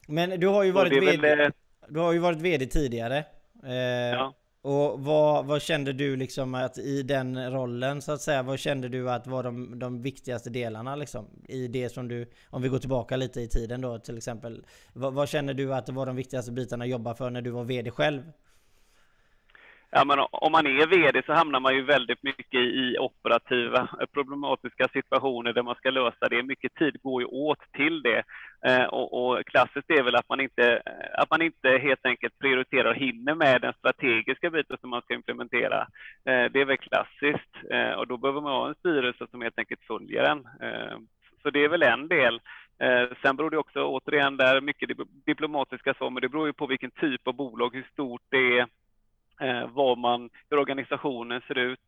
Men 0.08 0.40
du 0.40 0.46
har 0.46 0.64
ju 0.64 0.70
varit, 0.70 0.92
VD, 0.92 1.16
väl, 1.16 1.52
du 1.88 2.00
har 2.00 2.12
ju 2.12 2.18
varit 2.18 2.40
VD 2.40 2.66
tidigare. 2.66 3.24
Eh, 3.64 3.74
ja. 4.12 4.34
Och 4.62 5.00
vad, 5.00 5.46
vad, 5.46 5.62
kände 5.62 5.92
du 5.92 6.16
liksom 6.16 6.54
att 6.54 6.78
i 6.78 7.02
den 7.02 7.52
rollen 7.52 8.02
så 8.02 8.12
att 8.12 8.20
säga, 8.20 8.42
vad 8.42 8.58
kände 8.58 8.88
du 8.88 9.10
att 9.10 9.26
var 9.26 9.42
de, 9.42 9.78
de 9.78 10.02
viktigaste 10.02 10.50
delarna 10.50 10.96
liksom? 10.96 11.26
I 11.48 11.68
det 11.68 11.88
som 11.88 12.08
du, 12.08 12.30
om 12.50 12.62
vi 12.62 12.68
går 12.68 12.78
tillbaka 12.78 13.16
lite 13.16 13.40
i 13.40 13.48
tiden 13.48 13.80
då 13.80 13.98
till 13.98 14.16
exempel. 14.16 14.64
Vad, 14.92 15.14
vad 15.14 15.28
kände 15.28 15.54
du 15.54 15.74
att 15.74 15.86
det 15.86 15.92
var 15.92 16.06
de 16.06 16.16
viktigaste 16.16 16.52
bitarna 16.52 16.84
att 16.84 16.90
jobba 16.90 17.14
för 17.14 17.30
när 17.30 17.42
du 17.42 17.50
var 17.50 17.64
VD 17.64 17.90
själv? 17.90 18.22
Ja, 19.90 20.04
men 20.04 20.18
om 20.32 20.52
man 20.52 20.66
är 20.66 20.86
VD 20.86 21.22
så 21.26 21.32
hamnar 21.32 21.60
man 21.60 21.74
ju 21.74 21.82
väldigt 21.82 22.22
mycket 22.22 22.60
i 22.60 22.96
operativa 22.98 23.80
eh, 23.80 24.06
problematiska 24.12 24.88
situationer 24.88 25.52
där 25.52 25.62
man 25.62 25.74
ska 25.74 25.90
lösa 25.90 26.28
det. 26.28 26.42
Mycket 26.42 26.74
tid 26.74 27.02
går 27.02 27.22
ju 27.22 27.26
åt 27.26 27.72
till 27.72 28.02
det. 28.02 28.22
Eh, 28.66 28.84
och, 28.84 29.12
och 29.12 29.46
klassiskt 29.46 29.90
är 29.90 30.02
väl 30.02 30.16
att 30.16 30.28
man, 30.28 30.40
inte, 30.40 30.82
eh, 30.86 31.22
att 31.22 31.30
man 31.30 31.42
inte 31.42 31.68
helt 31.68 32.06
enkelt 32.06 32.38
prioriterar 32.38 32.90
och 32.90 32.96
hinner 32.96 33.34
med 33.34 33.60
den 33.60 33.72
strategiska 33.72 34.50
biten 34.50 34.76
som 34.80 34.90
man 34.90 35.02
ska 35.02 35.14
implementera. 35.14 35.86
Det 36.24 36.60
är 36.60 36.64
väl 36.64 36.76
klassiskt 36.76 37.54
och 37.96 38.06
då 38.06 38.16
behöver 38.16 38.40
man 38.40 38.52
ha 38.52 38.68
en 38.68 38.74
styrelse 38.74 39.26
som 39.30 39.42
helt 39.42 39.58
enkelt 39.58 39.80
följer 39.82 40.22
den. 40.22 40.46
Så 41.42 41.50
det 41.50 41.64
är 41.64 41.68
väl 41.68 41.82
en 41.82 42.08
del. 42.08 42.40
sen 43.22 43.36
beror 43.36 43.50
det 43.50 43.58
också 43.58 43.84
återigen 43.84 44.36
där 44.36 44.60
mycket 44.60 44.90
diplomatiska 45.26 45.94
svar, 45.94 46.10
men 46.10 46.20
det 46.20 46.28
beror 46.28 46.46
ju 46.46 46.52
på 46.52 46.66
vilken 46.66 46.90
typ 46.90 47.28
av 47.28 47.34
bolag, 47.34 47.74
hur 47.74 47.88
stort 47.92 48.22
det 48.30 48.58
är 48.58 48.66
eh, 49.40 49.66
vad 49.72 49.98
man, 49.98 50.30
hur 50.50 50.58
organisationen 50.58 51.40
ser 51.48 51.58
ut. 51.58 51.80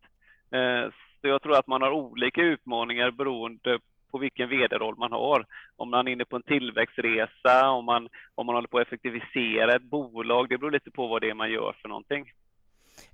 Eh, 0.51 0.93
så 1.21 1.29
jag 1.29 1.43
tror 1.43 1.57
att 1.57 1.67
man 1.67 1.83
har 1.83 1.91
olika 1.91 2.43
utmaningar 2.43 3.11
beroende 3.11 3.79
på 4.11 4.19
vilken 4.19 4.49
vd-roll 4.49 4.95
man 4.99 5.13
har. 5.13 5.47
Om 5.77 5.91
man 5.91 6.09
är 6.09 6.13
inne 6.13 6.25
på 6.25 6.37
en 6.37 6.43
tillväxtresa, 6.43 7.71
om 7.71 7.85
man, 7.85 8.09
om 8.35 8.47
man 8.47 8.55
håller 8.55 8.69
på 8.69 8.79
att 8.79 8.87
effektivisera 8.87 9.75
ett 9.75 9.83
bolag. 9.83 10.49
Det 10.49 10.59
beror 10.59 10.71
lite 10.71 10.91
på 10.91 11.07
vad 11.07 11.23
det 11.23 11.31
är 11.31 11.35
man 11.35 11.51
gör 11.51 11.77
för 11.83 11.89
någonting. 11.89 12.33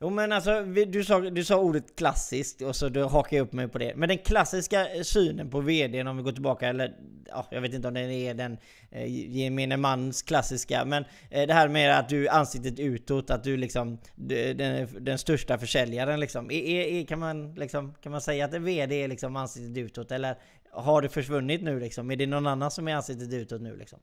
Jo 0.01 0.11
men 0.11 0.33
alltså, 0.33 0.63
du 0.63 1.05
sa, 1.05 1.21
du 1.21 1.45
sa 1.45 1.59
ordet 1.59 1.97
klassiskt 1.97 2.63
och 2.63 2.77
så 2.77 2.89
du 2.89 3.05
hakar 3.05 3.37
jag 3.37 3.45
upp 3.45 3.53
mig 3.53 3.69
på 3.69 3.79
det. 3.79 3.93
Men 3.97 4.09
den 4.09 4.19
klassiska 4.19 4.87
synen 5.03 5.51
på 5.51 5.61
VDn 5.61 6.07
om 6.07 6.17
vi 6.17 6.23
går 6.23 6.33
tillbaka, 6.33 6.69
eller 6.69 6.95
ja, 7.29 7.47
jag 7.51 7.61
vet 7.61 7.75
inte 7.75 7.89
om 7.89 7.95
den 7.95 8.11
är 8.11 8.35
den 8.35 8.59
eh, 8.91 9.37
gemene 9.37 9.77
mans 9.77 10.23
klassiska, 10.23 10.85
men 10.85 11.05
eh, 11.31 11.47
det 11.47 11.55
här 11.55 11.69
med 11.69 11.99
att 11.99 12.09
du 12.09 12.29
ansiktet 12.29 12.79
utåt, 12.79 13.31
att 13.31 13.45
du 13.45 13.57
liksom 13.57 13.99
den, 14.15 14.89
den 15.05 15.19
största 15.19 15.59
försäljaren 15.59 16.21
liksom. 16.21 16.51
Är, 16.51 16.65
är, 16.71 17.07
kan, 17.07 17.19
man, 17.19 17.55
liksom 17.55 17.95
kan 17.95 18.13
man 18.13 18.21
säga 18.21 18.45
att 18.45 18.55
en 18.55 18.65
VD 18.65 19.03
är 19.03 19.09
liksom 19.09 19.37
ansiktet 19.37 19.77
utåt 19.77 20.13
eller 20.13 20.37
har 20.71 21.03
det 21.03 21.09
försvunnit 21.09 21.63
nu 21.63 21.81
liksom? 21.81 22.11
Är 22.11 22.17
det 22.17 22.27
någon 22.27 22.47
annan 22.47 22.71
som 22.71 22.89
är 22.89 22.95
ansiktet 22.95 23.33
utåt 23.33 23.61
nu 23.61 23.77
liksom? 23.77 23.99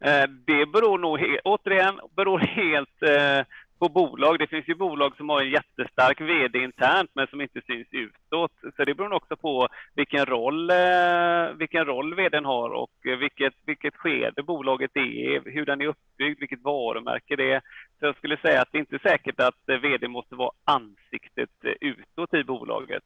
Eh, 0.00 0.28
det 0.46 0.66
beror 0.66 0.98
nog, 0.98 1.18
återigen, 1.44 2.00
beror 2.16 2.38
helt 2.38 3.02
eh, 3.02 3.46
på 3.78 3.88
bolag. 3.88 4.38
Det 4.38 4.46
finns 4.46 4.68
ju 4.68 4.74
bolag 4.74 5.16
som 5.16 5.28
har 5.28 5.40
en 5.40 5.50
jättestark 5.50 6.20
VD 6.20 6.58
internt 6.58 7.10
men 7.14 7.26
som 7.26 7.40
inte 7.40 7.60
syns 7.66 7.88
utåt. 7.90 8.52
Så 8.76 8.84
det 8.84 8.94
beror 8.94 9.12
också 9.12 9.36
på 9.36 9.68
vilken 9.94 10.26
roll, 10.26 10.70
eh, 10.70 11.56
vilken 11.58 11.84
roll 11.84 12.14
VDn 12.14 12.44
har 12.44 12.70
och 12.70 12.90
vilket, 13.02 13.54
vilket 13.66 13.96
skede 13.96 14.42
bolaget 14.42 14.96
är, 14.96 15.50
hur 15.50 15.66
den 15.66 15.80
är 15.80 15.86
uppbyggd, 15.86 16.40
vilket 16.40 16.62
varumärke 16.62 17.36
det 17.36 17.52
är. 17.52 17.60
Så 17.98 18.06
jag 18.06 18.16
skulle 18.16 18.36
säga 18.36 18.62
att 18.62 18.68
det 18.72 18.78
är 18.78 18.80
inte 18.80 18.98
säkert 18.98 19.40
att 19.40 19.82
VD 19.82 20.08
måste 20.08 20.34
vara 20.34 20.50
ansiktet 20.64 21.50
utåt 21.80 22.34
i 22.34 22.44
bolaget. 22.44 23.04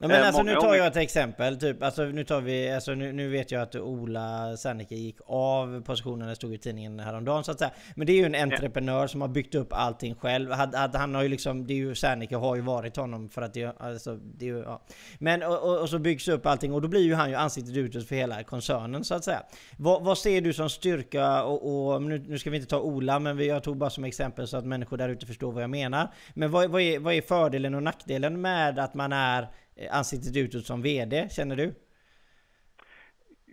Ja, 0.00 0.08
men 0.08 0.20
eh, 0.20 0.26
alltså 0.26 0.42
nu 0.42 0.54
tar 0.54 0.74
jag 0.74 0.86
ett 0.86 0.96
exempel, 0.96 1.58
typ, 1.58 1.82
alltså 1.82 2.04
nu 2.04 2.24
tar 2.24 2.40
vi, 2.40 2.72
alltså 2.72 2.94
nu, 2.94 3.12
nu 3.12 3.28
vet 3.28 3.50
jag 3.50 3.62
att 3.62 3.76
Ola 3.76 4.56
Serneke 4.56 4.94
gick 4.94 5.16
av 5.26 5.82
positionen, 5.82 6.28
det 6.28 6.36
stod 6.36 6.54
i 6.54 6.58
tidningen 6.58 7.00
häromdagen 7.00 7.44
så 7.44 7.52
att 7.52 7.58
säga. 7.58 7.70
Men 7.94 8.06
det 8.06 8.12
är 8.12 8.16
ju 8.16 8.24
en 8.24 8.34
entreprenör 8.34 9.06
som 9.06 9.20
har 9.20 9.28
byggt 9.28 9.54
upp 9.54 9.72
allting 9.72 10.14
själv. 10.14 10.50
Han, 10.52 10.72
han 10.94 11.14
har 11.14 11.22
ju 11.22 11.28
liksom, 11.28 11.66
det 11.66 11.72
är 11.72 11.76
ju, 11.76 11.94
Serneke 11.94 12.36
har 12.36 12.56
ju 12.56 12.62
varit 12.62 12.96
honom 12.96 13.28
för 13.28 13.42
att 13.42 13.54
det, 13.54 13.80
alltså, 13.80 14.16
det 14.16 14.44
är 14.44 14.48
ju, 14.48 14.58
ja. 14.58 14.82
Men 15.18 15.42
och, 15.42 15.62
och, 15.62 15.80
och, 15.80 15.88
så 15.88 15.98
byggs 15.98 16.28
upp 16.28 16.46
allting 16.46 16.72
och 16.72 16.82
då 16.82 16.88
blir 16.88 17.02
ju 17.02 17.14
han 17.14 17.30
ju 17.30 17.36
ansiktet 17.36 17.76
utåt 17.76 18.08
för 18.08 18.14
hela 18.14 18.42
koncernen 18.42 19.04
så 19.04 19.14
att 19.14 19.24
säga. 19.24 19.42
Vad, 19.76 20.02
vad 20.02 20.18
ser 20.18 20.40
du 20.40 20.52
som 20.52 20.70
styrka 20.70 21.42
och, 21.42 21.92
och 21.92 22.02
nu, 22.02 22.18
nu, 22.18 22.38
ska 22.38 22.50
vi 22.50 22.56
inte 22.56 22.68
ta 22.70 22.80
Ola, 22.80 23.18
men 23.18 23.46
jag 23.46 23.62
tog 23.62 23.76
bara 23.76 23.90
som 23.90 24.04
exempel 24.04 24.48
så 24.48 24.56
att 24.56 24.64
människor 24.64 24.96
där 24.96 25.08
ute 25.08 25.26
förstår 25.26 25.52
vad 25.52 25.62
jag 25.62 25.70
menar. 25.70 26.08
Men 26.34 26.50
vad, 26.50 26.70
vad, 26.70 26.82
är, 26.82 26.98
vad 26.98 27.14
är 27.14 27.22
fördelen 27.22 27.74
och 27.74 27.82
nackdelen 27.82 28.40
med 28.40 28.78
att 28.78 28.94
man 28.94 29.12
är 29.12 29.48
Eh, 29.76 29.96
ansiktet 29.96 30.36
utåt 30.36 30.66
som 30.66 30.82
VD, 30.82 31.28
känner 31.30 31.56
du? 31.56 31.74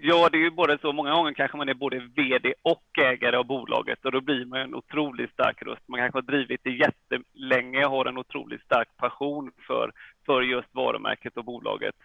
Ja, 0.06 0.30
det 0.32 0.38
är 0.38 0.42
ju 0.42 0.52
både 0.52 0.78
så. 0.82 0.94
Många 0.94 1.12
gånger 1.12 1.34
kanske 1.34 1.58
man 1.58 1.70
är 1.70 1.74
både 1.74 2.00
VD 2.16 2.54
och 2.62 3.00
ägare 3.00 3.38
av 3.38 3.46
bolaget 3.46 4.06
och 4.06 4.12
då 4.12 4.22
blir 4.22 4.46
man 4.46 4.60
en 4.60 4.76
otroligt 4.76 5.32
stark 5.32 5.62
röst. 5.62 5.82
Man 5.88 6.00
kanske 6.00 6.18
har 6.18 6.22
drivit 6.22 6.62
det 6.64 6.72
jättelänge 6.72 7.86
och 7.86 7.92
har 7.92 8.06
en 8.06 8.18
otroligt 8.18 8.62
stark 8.62 8.88
passion 8.98 9.52
för, 9.68 9.92
för 10.26 10.42
just 10.42 10.68
varumärket 10.72 11.38
och 11.38 11.46
bolaget. 11.46 11.96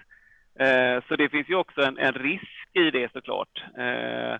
Eh, 0.54 1.02
så 1.08 1.16
det 1.16 1.28
finns 1.28 1.48
ju 1.48 1.54
också 1.54 1.80
en, 1.80 1.98
en 1.98 2.12
risk 2.12 2.68
i 2.72 2.90
det 2.90 3.12
såklart. 3.12 3.64
Eh, 3.78 4.32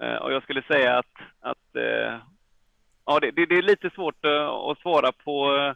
eh, 0.00 0.16
och 0.16 0.32
jag 0.32 0.42
skulle 0.42 0.62
säga 0.62 0.98
att, 0.98 1.14
att 1.40 1.76
eh, 1.76 2.18
ja, 3.06 3.20
det, 3.20 3.30
det, 3.30 3.46
det, 3.46 3.54
är 3.54 3.62
lite 3.62 3.90
svårt 3.90 4.24
eh, 4.24 4.48
att 4.48 4.78
svara 4.78 5.12
på 5.12 5.56
eh, 5.56 5.74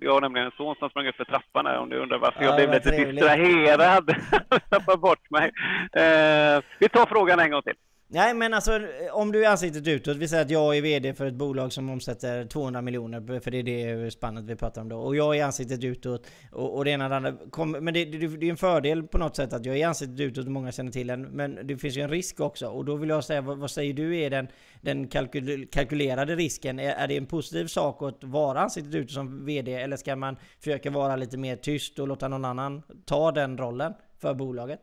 jag 0.00 0.12
har 0.12 0.20
nämligen 0.20 0.46
en 0.46 0.52
son 0.56 0.74
som 0.78 0.90
sprang 0.90 1.06
upp 1.06 1.16
för 1.16 1.24
trappan 1.24 1.66
här 1.66 1.78
om 1.78 1.88
du 1.88 1.98
undrar 1.98 2.18
varför 2.18 2.42
ja, 2.42 2.46
jag 2.46 2.56
blev 2.56 2.72
lite 2.72 2.88
trevligt. 2.90 3.16
distraherad. 3.16 4.14
Tappa 4.70 4.96
bort 4.96 5.30
mig. 5.30 5.52
Eh, 5.92 6.62
vi 6.78 6.88
tar 6.88 7.06
frågan 7.06 7.40
en 7.40 7.50
gång 7.50 7.62
till. 7.62 7.74
Nej 8.10 8.34
men 8.34 8.54
alltså 8.54 8.74
eh, 8.76 9.12
om 9.12 9.32
du 9.32 9.44
är 9.44 9.50
ansiktet 9.50 9.88
utåt, 9.88 10.16
vi 10.16 10.28
säger 10.28 10.44
att 10.44 10.50
jag 10.50 10.76
är 10.76 10.82
VD 10.82 11.14
för 11.14 11.26
ett 11.26 11.34
bolag 11.34 11.72
som 11.72 11.90
omsätter 11.90 12.44
200 12.44 12.82
miljoner, 12.82 13.40
för 13.40 13.50
det 13.50 13.58
är 13.58 13.62
det 13.62 14.10
spannet 14.10 14.44
vi 14.44 14.56
pratar 14.56 14.82
om 14.82 14.88
då. 14.88 14.98
Och 14.98 15.16
jag 15.16 15.36
är 15.36 15.44
ansiktet 15.44 15.84
utåt 15.84 16.26
och, 16.52 16.76
och 16.76 16.84
det 16.84 16.90
ena 16.90 17.04
och 17.04 17.10
det 17.10 17.16
andra. 17.16 17.32
Kom, 17.50 17.70
men 17.70 17.94
det, 17.94 18.04
det, 18.04 18.26
det, 18.28 18.46
är 18.46 18.50
en 18.50 18.56
fördel 18.56 19.02
på 19.02 19.18
något 19.18 19.36
sätt 19.36 19.52
att 19.52 19.64
jag 19.64 19.76
är 19.76 19.86
ansiktet 19.86 20.20
utåt 20.20 20.46
och 20.46 20.52
många 20.52 20.72
känner 20.72 20.90
till 20.90 21.10
en. 21.10 21.22
Men 21.22 21.66
det 21.66 21.76
finns 21.76 21.96
ju 21.96 22.02
en 22.02 22.10
risk 22.10 22.40
också. 22.40 22.66
Och 22.66 22.84
då 22.84 22.96
vill 22.96 23.08
jag 23.08 23.24
säga, 23.24 23.40
vad, 23.40 23.58
vad 23.58 23.70
säger 23.70 23.94
du 23.94 24.18
är 24.18 24.30
den, 24.30 24.48
den 24.80 25.08
kalkyl, 25.08 25.68
kalkylerade 25.70 26.36
risken? 26.36 26.78
Är, 26.78 26.94
är 26.94 27.08
det 27.08 27.16
en 27.16 27.26
positiv 27.26 27.66
sak 27.66 28.02
att 28.02 28.24
vara 28.24 28.60
ansiktet 28.60 28.94
utåt 28.94 29.10
som 29.10 29.46
VD? 29.46 29.74
Eller 29.74 29.96
ska 29.96 30.16
man 30.16 30.36
försöka 30.58 30.90
vara 30.90 31.16
lite 31.16 31.36
mer 31.36 31.56
tyst 31.56 31.98
och 31.98 32.08
låta 32.08 32.28
någon 32.28 32.44
annan 32.44 32.82
ta 33.04 33.32
den 33.32 33.58
rollen 33.58 33.92
för 34.18 34.34
bolaget? 34.34 34.80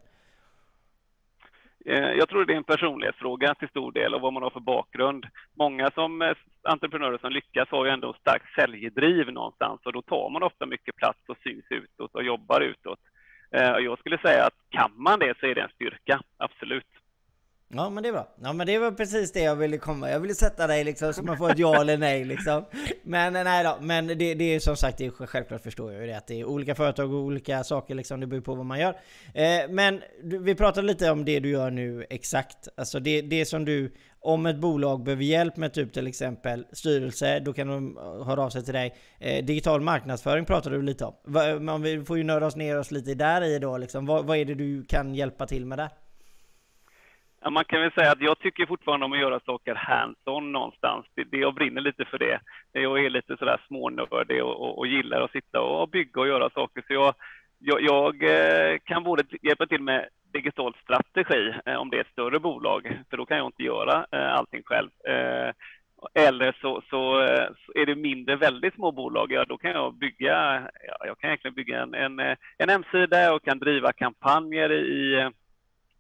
Eh, 1.88 2.12
jag 2.12 2.30
tror 2.30 2.46
det 2.46 2.54
är 2.54 2.58
en 2.58 2.64
personlighetsfråga 2.64 3.56
till 3.56 3.68
stor 3.68 3.92
del 3.92 4.14
och 4.14 4.22
vad 4.22 4.34
man 4.34 4.44
har 4.44 4.50
för 4.50 4.60
bakgrund. 4.60 5.26
Många 5.58 5.92
som 5.92 6.22
eh, 6.22 6.34
entreprenörer 6.64 7.18
som 7.18 7.32
lyckas 7.32 7.70
har 7.70 7.86
ju 7.86 7.92
ändå 7.92 8.14
starkt 8.14 8.54
säljdriv 8.56 9.32
någonstans 9.32 9.82
och 9.86 9.94
då 9.94 10.02
tar 10.02 10.30
man 10.30 10.44
ofta 10.44 10.66
mycket 10.66 10.96
plats 10.96 11.20
och 11.28 11.38
syns 11.44 11.66
utåt 11.70 12.16
och 12.16 12.24
jobbar 12.24 12.62
utåt. 12.62 13.00
Eh, 13.52 13.78
jag 13.78 14.00
skulle 14.00 14.18
säga 14.18 14.46
att 14.46 14.54
kan 14.70 14.92
man 14.96 15.20
det 15.20 15.40
så 15.40 15.46
är 15.46 15.56
det 15.56 15.62
en 15.62 15.70
styrka, 15.70 16.22
absolut. 16.38 17.05
Ja 17.74 17.90
men 17.90 18.04
det 18.04 18.10
är 18.10 18.14
bra. 18.14 18.28
Ja 18.42 18.54
men 18.54 18.68
det 18.68 18.78
var 18.78 18.92
precis 18.92 19.32
det 19.32 19.42
jag 19.42 19.56
ville 19.56 19.78
komma. 19.78 20.12
Jag 20.12 20.20
ville 20.20 20.36
sätta 20.36 20.68
dig 20.68 20.84
liksom 20.84 21.14
så 21.14 21.24
man 21.24 21.38
får 21.38 21.52
ett 21.52 21.60
ja 21.60 21.82
eller 21.82 21.98
nej 21.98 22.26
liksom. 22.26 22.66
Men 23.04 23.36
eh, 23.36 23.44
nej 23.44 23.64
då, 23.64 23.78
men 23.82 24.08
det, 24.08 24.34
det 24.34 24.56
är 24.56 24.60
som 24.60 24.76
sagt, 24.76 24.98
det 24.98 25.06
är 25.06 25.26
självklart 25.26 25.62
förstår 25.62 25.92
jag 25.92 26.02
ju 26.02 26.08
det 26.08 26.18
att 26.18 26.28
det 26.28 26.40
är 26.40 26.46
olika 26.46 26.76
företag 26.76 27.14
och 27.14 27.20
olika 27.20 27.64
saker 27.64 27.96
liksom. 27.96 28.20
Det 28.20 28.28
beror 28.28 28.42
på 28.42 28.56
vad 28.56 28.66
man 28.66 28.80
gör. 28.80 28.96
Eh, 29.34 29.70
men 29.70 30.02
vi 30.24 30.56
pratade 30.56 30.88
lite 30.88 31.12
om 31.12 31.26
det 31.26 31.40
du 31.40 31.50
gör 31.50 31.72
nu 31.72 32.06
exakt. 32.10 32.68
Alltså 32.78 33.00
det, 33.00 33.22
det 33.22 33.46
som 33.46 33.66
du, 33.66 33.94
om 34.20 34.46
ett 34.46 34.58
bolag 34.58 35.04
behöver 35.04 35.24
hjälp 35.24 35.58
med 35.58 35.74
typ 35.74 35.94
till 35.94 36.08
exempel 36.08 36.66
styrelse, 36.72 37.40
då 37.40 37.54
kan 37.54 37.68
de 37.68 37.98
eh, 37.98 38.26
höra 38.26 38.44
av 38.44 38.50
sig 38.50 38.64
till 38.64 38.74
dig. 38.74 38.96
Eh, 39.20 39.46
digital 39.46 39.82
marknadsföring 39.82 40.46
pratade 40.46 40.76
du 40.76 40.82
lite 40.82 41.06
om. 41.06 41.14
Va, 41.26 41.50
eh, 41.50 41.78
vi 41.78 42.06
får 42.06 42.18
ju 42.18 42.24
nörda 42.24 42.46
oss 42.46 42.56
ner 42.56 42.80
oss 42.80 42.92
lite 42.92 43.14
där 43.14 43.44
i 43.44 43.60
då 43.60 43.78
liksom. 43.78 44.06
Vad, 44.06 44.26
vad 44.26 44.38
är 44.38 44.46
det 44.46 44.56
du 44.56 44.86
kan 44.86 45.16
hjälpa 45.16 45.48
till 45.48 45.66
med 45.66 45.78
där? 45.78 45.90
Ja, 47.46 47.52
man 47.52 47.66
kan 47.66 47.82
väl 47.82 47.92
säga 47.92 48.12
att 48.12 48.22
jag 48.22 48.40
tycker 48.40 48.66
fortfarande 48.66 49.06
om 49.06 49.14
att 49.14 49.20
göra 49.20 49.40
saker 49.40 49.76
hands-on 49.76 50.52
någonstans. 50.52 51.06
Det, 51.16 51.24
det, 51.24 51.38
jag 51.38 51.54
brinner 51.54 51.82
lite 51.82 52.06
för 52.06 52.18
det. 52.18 52.40
Jag 52.72 53.06
är 53.06 53.10
lite 53.10 53.38
sådär 53.38 53.62
smånördig 53.68 54.44
och, 54.44 54.62
och, 54.62 54.78
och 54.78 54.88
gillar 54.88 55.22
att 55.22 55.32
sitta 55.32 55.62
och 55.62 55.90
bygga 55.90 56.22
och 56.22 56.28
göra 56.28 56.50
saker. 56.50 56.84
Så 56.88 56.94
jag, 56.94 57.14
jag, 57.60 57.82
jag 57.82 58.24
eh, 58.24 58.78
kan 58.84 59.04
både 59.04 59.24
hjälpa 59.42 59.66
till 59.66 59.82
med 59.82 60.08
digital 60.34 60.76
strategi 60.84 61.54
eh, 61.66 61.76
om 61.76 61.90
det 61.90 61.98
är 61.98 62.02
ett 62.02 62.12
större 62.12 62.40
bolag, 62.40 63.00
för 63.10 63.18
då 63.18 63.26
kan 63.26 63.38
jag 63.38 63.48
inte 63.48 63.64
göra 63.64 64.06
eh, 64.12 64.34
allting 64.34 64.62
själv. 64.66 64.90
Eller 66.14 66.58
så, 66.62 66.82
så, 66.90 67.28
så, 67.66 67.72
är 67.76 67.86
det 67.86 67.96
mindre, 67.96 68.36
väldigt 68.36 68.74
små 68.74 68.92
bolag, 68.92 69.32
ja, 69.32 69.46
då 69.46 69.58
kan 69.58 69.72
jag 69.72 69.94
bygga, 69.94 70.64
ja, 70.88 71.06
jag 71.06 71.20
kan 71.20 71.28
egentligen 71.28 71.56
bygga 71.56 71.82
en, 71.82 71.94
en, 71.94 72.20
en 72.58 72.70
hemsida 72.70 73.34
och 73.34 73.44
kan 73.44 73.60
driva 73.60 73.94
kampanjer 73.94 74.72
i 74.72 75.32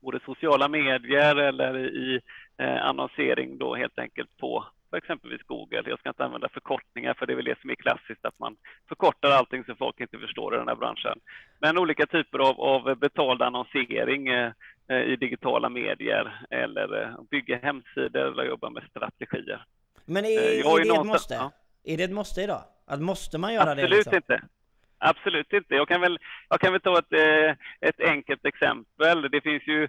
både 0.05 0.19
sociala 0.25 0.67
medier 0.67 1.35
eller 1.35 1.77
i 1.77 2.21
eh, 2.57 2.85
annonsering 2.85 3.57
då 3.57 3.75
helt 3.75 3.99
enkelt 3.99 4.37
på 4.37 4.65
exempelvis 4.97 5.43
Google. 5.43 5.83
Jag 5.85 5.99
ska 5.99 6.09
inte 6.09 6.25
använda 6.25 6.49
förkortningar 6.49 7.13
för 7.13 7.25
det 7.25 7.33
är 7.33 7.35
väl 7.35 7.45
det 7.45 7.59
som 7.61 7.69
är 7.69 7.75
klassiskt 7.75 8.25
att 8.25 8.39
man 8.39 8.55
förkortar 8.87 9.29
allting 9.29 9.63
så 9.63 9.75
folk 9.75 9.99
inte 9.99 10.17
förstår 10.17 10.55
i 10.55 10.57
den 10.57 10.67
här 10.67 10.75
branschen. 10.75 11.19
Men 11.59 11.77
olika 11.77 12.05
typer 12.05 12.39
av, 12.39 12.61
av 12.61 12.95
betald 12.95 13.41
annonsering 13.41 14.27
eh, 14.27 14.51
eh 14.89 15.01
i 15.01 15.15
digitala 15.15 15.69
medier 15.69 16.45
eller 16.49 17.01
eh, 17.01 17.09
bygga 17.31 17.57
hemsidor 17.57 18.31
eller 18.31 18.43
jobba 18.45 18.69
med 18.69 18.83
strategier. 18.89 19.65
Men 20.05 20.25
är, 20.25 20.29
eh, 20.29 20.73
är 20.73 20.83
det 20.83 20.99
ett 20.99 21.05
måste? 21.05 21.33
Ja. 21.33 21.51
Är 21.83 21.97
det 21.97 22.03
ett 22.03 22.11
måste 22.11 22.41
idag? 22.41 22.61
Att 22.87 23.01
måste 23.01 23.37
man 23.37 23.53
göra 23.53 23.71
Absolut 23.71 23.89
det? 23.89 23.97
Absolut 23.97 24.13
liksom? 24.13 24.35
inte. 24.35 24.54
Absolut 24.97 25.53
inte. 25.53 25.75
Jag 25.75 25.87
kan 25.87 26.01
väl, 26.01 26.19
jag 26.49 26.59
kan 26.59 26.71
väl 26.71 26.81
ta 26.81 26.99
ett, 26.99 27.13
eh, 27.13 27.55
ett 27.89 27.99
enkelt 27.99 28.45
exempel. 28.45 29.29
Det 29.31 29.41
finns 29.41 29.67
ju, 29.67 29.87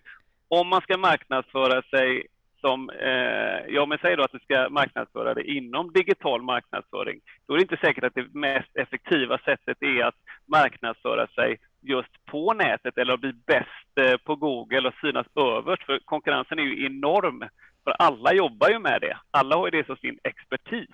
om 0.49 0.69
man 0.69 0.81
ska 0.81 0.97
marknadsföra 0.97 1.83
sig 1.83 2.27
som, 2.61 2.91
eh, 2.91 3.75
ja 3.75 3.87
men 3.87 3.99
säg 3.99 4.17
då 4.17 4.23
att 4.23 4.33
du 4.33 4.39
ska 4.39 4.69
marknadsföra 4.71 5.35
det 5.35 5.51
inom 5.51 5.93
digital 5.93 6.43
marknadsföring, 6.43 7.21
då 7.47 7.55
är 7.55 7.59
det 7.59 7.63
inte 7.63 7.77
säkert 7.77 8.05
att 8.05 8.15
det 8.15 8.35
mest 8.35 8.77
effektiva 8.77 9.39
sättet 9.39 9.83
är 9.83 10.05
att 10.05 10.15
marknadsföra 10.47 11.27
sig 11.27 11.57
just 11.83 12.27
på 12.27 12.53
nätet 12.53 12.99
eller 12.99 13.15
att 13.15 13.21
bli 13.21 13.33
bäst 13.33 13.99
eh, 14.01 14.17
på 14.17 14.37
Google 14.37 14.89
och 14.89 14.95
synas 15.01 15.27
överst, 15.37 15.83
för 15.83 15.99
konkurrensen 16.05 16.59
är 16.59 16.63
ju 16.63 16.87
enorm. 16.87 17.45
För 17.85 17.91
alla 17.99 18.33
jobbar 18.35 18.69
ju 18.69 18.79
med 18.79 19.01
det. 19.01 19.17
Alla 19.31 19.57
har 19.57 19.67
ju 19.67 19.71
det 19.71 19.87
som 19.87 19.97
sin 19.97 20.19
expertis. 20.25 20.91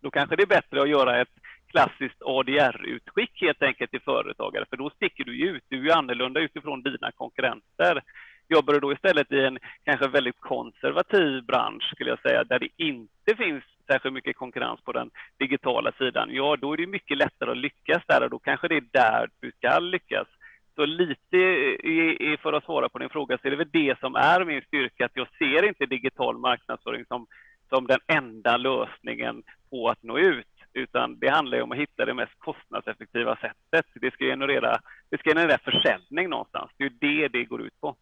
Då 0.00 0.10
kanske 0.10 0.36
det 0.36 0.42
är 0.42 0.46
bättre 0.46 0.82
att 0.82 0.88
göra 0.88 1.20
ett 1.20 1.34
klassiskt 1.74 2.22
ADR-utskick 2.22 3.40
helt 3.40 3.62
enkelt 3.62 3.90
till 3.90 4.00
företagare, 4.00 4.64
för 4.70 4.76
då 4.76 4.90
sticker 4.90 5.24
du 5.24 5.36
ju 5.36 5.48
ut. 5.56 5.62
Du 5.68 5.78
är 5.78 5.82
ju 5.82 5.90
annorlunda 5.90 6.40
utifrån 6.40 6.82
dina 6.82 7.12
konkurrenter. 7.12 8.02
Jobbar 8.48 8.74
du 8.74 8.80
då 8.80 8.92
istället 8.92 9.32
i 9.32 9.40
en 9.40 9.58
kanske 9.84 10.08
väldigt 10.08 10.40
konservativ 10.40 11.44
bransch, 11.44 11.90
skulle 11.92 12.10
jag 12.10 12.22
säga, 12.22 12.44
där 12.44 12.58
det 12.58 12.68
inte 12.76 13.36
finns 13.36 13.64
särskilt 13.86 14.14
mycket 14.14 14.36
konkurrens 14.36 14.80
på 14.80 14.92
den 14.92 15.10
digitala 15.38 15.92
sidan, 15.92 16.28
ja, 16.32 16.56
då 16.60 16.72
är 16.72 16.76
det 16.76 16.86
mycket 16.86 17.18
lättare 17.18 17.50
att 17.50 17.56
lyckas 17.56 18.02
där 18.06 18.22
och 18.22 18.30
då 18.30 18.38
kanske 18.38 18.68
det 18.68 18.76
är 18.76 18.88
där 18.92 19.28
du 19.40 19.52
ska 19.52 19.78
lyckas. 19.78 20.28
Så 20.74 20.86
lite 20.86 21.38
för 22.42 22.52
att 22.52 22.64
svara 22.64 22.88
på 22.88 22.98
din 22.98 23.08
fråga 23.08 23.38
så 23.38 23.46
är 23.46 23.50
det 23.50 23.56
väl 23.56 23.70
det 23.72 23.98
som 24.00 24.14
är 24.14 24.44
min 24.44 24.62
styrka, 24.62 25.04
att 25.04 25.16
jag 25.16 25.28
ser 25.38 25.68
inte 25.68 25.86
digital 25.86 26.38
marknadsföring 26.38 27.04
som, 27.04 27.26
som 27.68 27.86
den 27.86 28.00
enda 28.06 28.56
lösningen 28.56 29.42
på 29.70 29.88
att 29.88 30.02
nå 30.02 30.18
ut 30.18 30.53
utan 30.74 31.18
det 31.18 31.28
handlar 31.28 31.60
om 31.60 31.72
att 31.72 31.78
hitta 31.78 32.04
det 32.04 32.14
mest 32.14 32.38
kostnadseffektiva 32.38 33.36
sättet. 33.36 33.86
Det 33.94 34.10
ska 34.10 34.24
generera, 34.24 34.80
det 35.10 35.18
ska 35.18 35.30
generera 35.30 35.58
försäljning 35.58 36.30
någonstans. 36.30 36.70
Det 36.76 36.84
är 36.84 36.90
det 37.00 37.28
det 37.28 37.44
går 37.44 37.62
ut 37.62 37.80
på. 37.80 37.96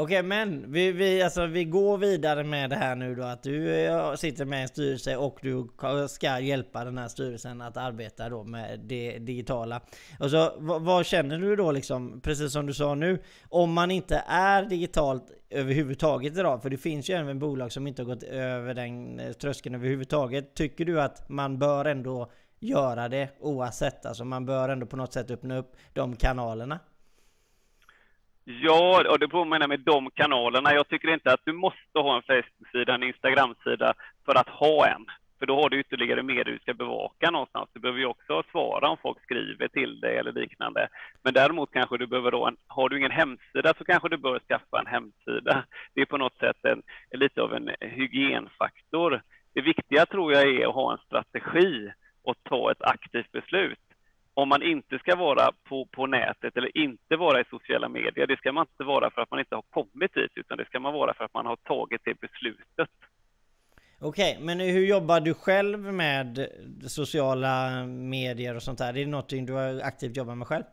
Okej 0.00 0.22
men 0.22 0.72
vi, 0.72 0.92
vi, 0.92 1.22
alltså, 1.22 1.46
vi 1.46 1.64
går 1.64 1.98
vidare 1.98 2.44
med 2.44 2.70
det 2.70 2.76
här 2.76 2.96
nu 2.96 3.14
då 3.14 3.22
att 3.22 3.42
du 3.42 3.74
eh, 3.74 4.14
sitter 4.14 4.44
med 4.44 4.62
en 4.62 4.68
styrelse 4.68 5.16
och 5.16 5.38
du 5.42 5.68
ska 6.08 6.40
hjälpa 6.40 6.84
den 6.84 6.98
här 6.98 7.08
styrelsen 7.08 7.60
att 7.60 7.76
arbeta 7.76 8.28
då 8.28 8.44
med 8.44 8.80
det 8.80 9.18
digitala. 9.18 9.80
Och 10.20 10.30
så, 10.30 10.52
vad, 10.58 10.82
vad, 10.82 11.06
känner 11.06 11.38
du 11.38 11.56
då 11.56 11.72
liksom, 11.72 12.20
precis 12.20 12.52
som 12.52 12.66
du 12.66 12.74
sa 12.74 12.94
nu, 12.94 13.22
om 13.48 13.72
man 13.72 13.90
inte 13.90 14.22
är 14.26 14.62
digitalt 14.62 15.24
överhuvudtaget 15.50 16.36
idag, 16.36 16.62
för 16.62 16.70
det 16.70 16.78
finns 16.78 17.10
ju 17.10 17.14
även 17.14 17.38
bolag 17.38 17.72
som 17.72 17.86
inte 17.86 18.02
har 18.02 18.06
gått 18.06 18.22
över 18.22 18.74
den 18.74 19.20
eh, 19.20 19.32
tröskeln 19.32 19.74
överhuvudtaget. 19.74 20.54
Tycker 20.54 20.84
du 20.84 21.00
att 21.00 21.28
man 21.28 21.58
bör 21.58 21.84
ändå 21.84 22.30
göra 22.60 23.08
det 23.08 23.28
oavsett? 23.40 24.06
Alltså 24.06 24.24
man 24.24 24.46
bör 24.46 24.68
ändå 24.68 24.86
på 24.86 24.96
något 24.96 25.12
sätt 25.12 25.30
öppna 25.30 25.58
upp 25.58 25.76
de 25.92 26.16
kanalerna? 26.16 26.78
Ja, 28.50 29.10
och 29.10 29.18
det 29.18 29.28
påminner 29.28 29.68
med 29.68 29.80
de 29.80 30.10
kanalerna. 30.10 30.74
Jag 30.74 30.88
tycker 30.88 31.08
inte 31.08 31.32
att 31.32 31.40
du 31.44 31.52
måste 31.52 31.98
ha 31.98 32.16
en 32.16 32.22
Facebook-sida, 32.22 32.94
en 32.94 33.02
Instagram-sida 33.02 33.94
för 34.24 34.34
att 34.34 34.48
ha 34.48 34.86
en. 34.86 35.06
För 35.38 35.46
då 35.46 35.62
har 35.62 35.70
du 35.70 35.80
ytterligare 35.80 36.22
mer 36.22 36.44
du 36.44 36.58
ska 36.58 36.74
bevaka 36.74 37.30
någonstans. 37.30 37.70
Du 37.72 37.80
behöver 37.80 38.00
ju 38.00 38.06
också 38.06 38.42
svara 38.50 38.88
om 38.88 38.96
folk 39.02 39.22
skriver 39.22 39.68
till 39.68 40.00
dig 40.00 40.16
eller 40.16 40.32
liknande. 40.32 40.88
Men 41.22 41.34
däremot 41.34 41.72
kanske 41.72 41.98
du 41.98 42.06
behöver 42.06 42.30
då 42.30 42.46
en, 42.46 42.56
har 42.66 42.88
du 42.88 42.98
ingen 42.98 43.10
hemsida 43.10 43.74
så 43.78 43.84
kanske 43.84 44.08
du 44.08 44.16
bör 44.16 44.40
skaffa 44.48 44.80
en 44.80 44.86
hemsida. 44.86 45.64
Det 45.94 46.00
är 46.00 46.06
på 46.06 46.18
något 46.18 46.38
sätt 46.38 46.64
en, 46.64 46.82
lite 47.10 47.42
av 47.42 47.54
en 47.54 47.70
hygienfaktor. 47.80 49.22
Det 49.54 49.60
viktiga 49.60 50.06
tror 50.06 50.32
jag 50.32 50.42
är 50.42 50.68
att 50.68 50.74
ha 50.74 50.92
en 50.92 50.98
strategi 51.06 51.90
och 52.22 52.36
ta 52.44 52.70
ett 52.70 52.82
aktivt 52.82 53.32
beslut 53.32 53.87
om 54.40 54.48
man 54.48 54.62
inte 54.62 54.98
ska 54.98 55.16
vara 55.16 55.52
på, 55.68 55.86
på 55.86 56.06
nätet 56.06 56.56
eller 56.56 56.78
inte 56.78 57.16
vara 57.16 57.40
i 57.40 57.44
sociala 57.50 57.88
medier, 57.88 58.26
det 58.26 58.36
ska 58.36 58.52
man 58.52 58.66
inte 58.72 58.84
vara 58.84 59.10
för 59.10 59.22
att 59.22 59.30
man 59.30 59.40
inte 59.40 59.54
har 59.54 59.62
kommit 59.62 60.14
dit, 60.14 60.30
utan 60.34 60.58
det 60.58 60.64
ska 60.64 60.80
man 60.80 60.92
vara 60.92 61.14
för 61.14 61.24
att 61.24 61.34
man 61.34 61.46
har 61.46 61.56
tagit 61.56 62.00
det 62.04 62.20
beslutet. 62.20 62.90
Okej, 64.00 64.32
okay, 64.32 64.44
men 64.46 64.60
hur 64.60 64.86
jobbar 64.86 65.20
du 65.20 65.34
själv 65.34 65.78
med 65.78 66.48
sociala 66.86 67.84
medier 67.86 68.56
och 68.56 68.62
sånt 68.62 68.78
där? 68.78 68.88
Är 68.88 68.92
det 68.92 69.06
något 69.06 69.28
du 69.28 69.82
aktivt 69.82 70.16
jobbar 70.16 70.34
med 70.34 70.46
själv? 70.46 70.64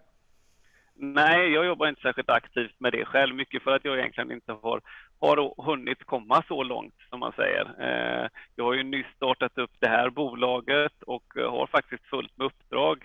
Nej, 0.96 1.50
jag 1.50 1.66
jobbar 1.66 1.88
inte 1.88 2.02
särskilt 2.02 2.30
aktivt 2.30 2.80
med 2.80 2.92
det 2.92 3.06
själv, 3.06 3.36
mycket 3.36 3.64
för 3.64 3.72
att 3.72 3.86
jag 3.86 3.98
egentligen 3.98 4.32
inte 4.32 4.52
har, 4.52 4.82
har 5.20 5.64
hunnit 5.66 6.04
komma 6.04 6.44
så 6.48 6.64
långt 6.64 6.96
som 7.10 7.20
man 7.20 7.32
säger. 7.36 7.66
Eh, 7.80 8.30
jag 8.56 8.66
har 8.66 8.74
ju 8.74 8.84
nyss 8.84 9.08
startat 9.16 9.58
upp 9.58 9.72
det 9.80 9.88
här 9.88 10.10
bolaget 10.10 11.04
och 11.08 11.34
har 11.36 11.68
faktiskt 11.68 12.06
fullt 12.06 12.38
med 12.38 12.46
uppdrag 12.46 13.04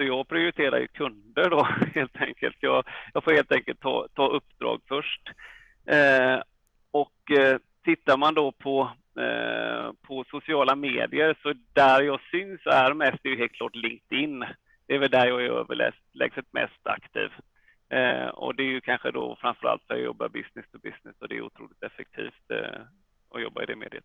så 0.00 0.04
jag 0.04 0.28
prioriterar 0.28 0.78
ju 0.78 0.86
kunder 0.86 1.50
då 1.50 1.62
helt 1.94 2.16
enkelt. 2.16 2.56
Jag, 2.60 2.84
jag 3.14 3.24
får 3.24 3.32
helt 3.32 3.52
enkelt 3.52 3.80
ta, 3.80 4.08
ta 4.14 4.28
uppdrag 4.28 4.80
först. 4.88 5.22
Eh, 5.86 6.42
och 6.90 7.38
eh, 7.38 7.58
tittar 7.84 8.16
man 8.16 8.34
då 8.34 8.52
på, 8.52 8.90
eh, 9.20 9.92
på 10.02 10.24
sociala 10.30 10.76
medier 10.76 11.36
så 11.42 11.52
där 11.72 12.02
jag 12.02 12.20
syns 12.30 12.60
är 12.66 12.94
mest 12.94 13.18
är 13.24 13.30
ju 13.30 13.36
helt 13.36 13.52
klart 13.52 13.74
LinkedIn. 13.74 14.44
Det 14.86 14.94
är 14.94 14.98
väl 14.98 15.10
där 15.10 15.26
jag 15.26 15.44
är 15.44 15.50
överlägset 15.50 16.52
mest 16.52 16.86
aktiv. 16.86 17.30
Eh, 17.88 18.28
och 18.28 18.54
det 18.54 18.62
är 18.62 18.70
ju 18.70 18.80
kanske 18.80 19.10
då 19.10 19.36
framförallt 19.40 19.82
för 19.86 19.94
jag 19.94 20.04
jobbar 20.04 20.28
business 20.28 20.70
to 20.72 20.78
business 20.78 21.16
och 21.18 21.28
det 21.28 21.36
är 21.36 21.42
otroligt 21.42 21.82
effektivt 21.82 22.50
eh, 22.50 22.80
att 23.30 23.42
jobba 23.42 23.62
i 23.62 23.66
det 23.66 23.76
mediet. 23.76 24.04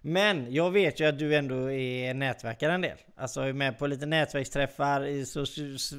Men 0.00 0.52
jag 0.52 0.70
vet 0.70 1.00
ju 1.00 1.08
att 1.08 1.18
du 1.18 1.36
ändå 1.36 1.70
är 1.70 2.14
nätverkare 2.14 2.72
en 2.72 2.80
del. 2.80 2.96
Alltså 3.16 3.40
är 3.40 3.52
med 3.52 3.78
på 3.78 3.86
lite 3.86 4.06
nätverksträffar. 4.06 5.24
Så, 5.24 5.40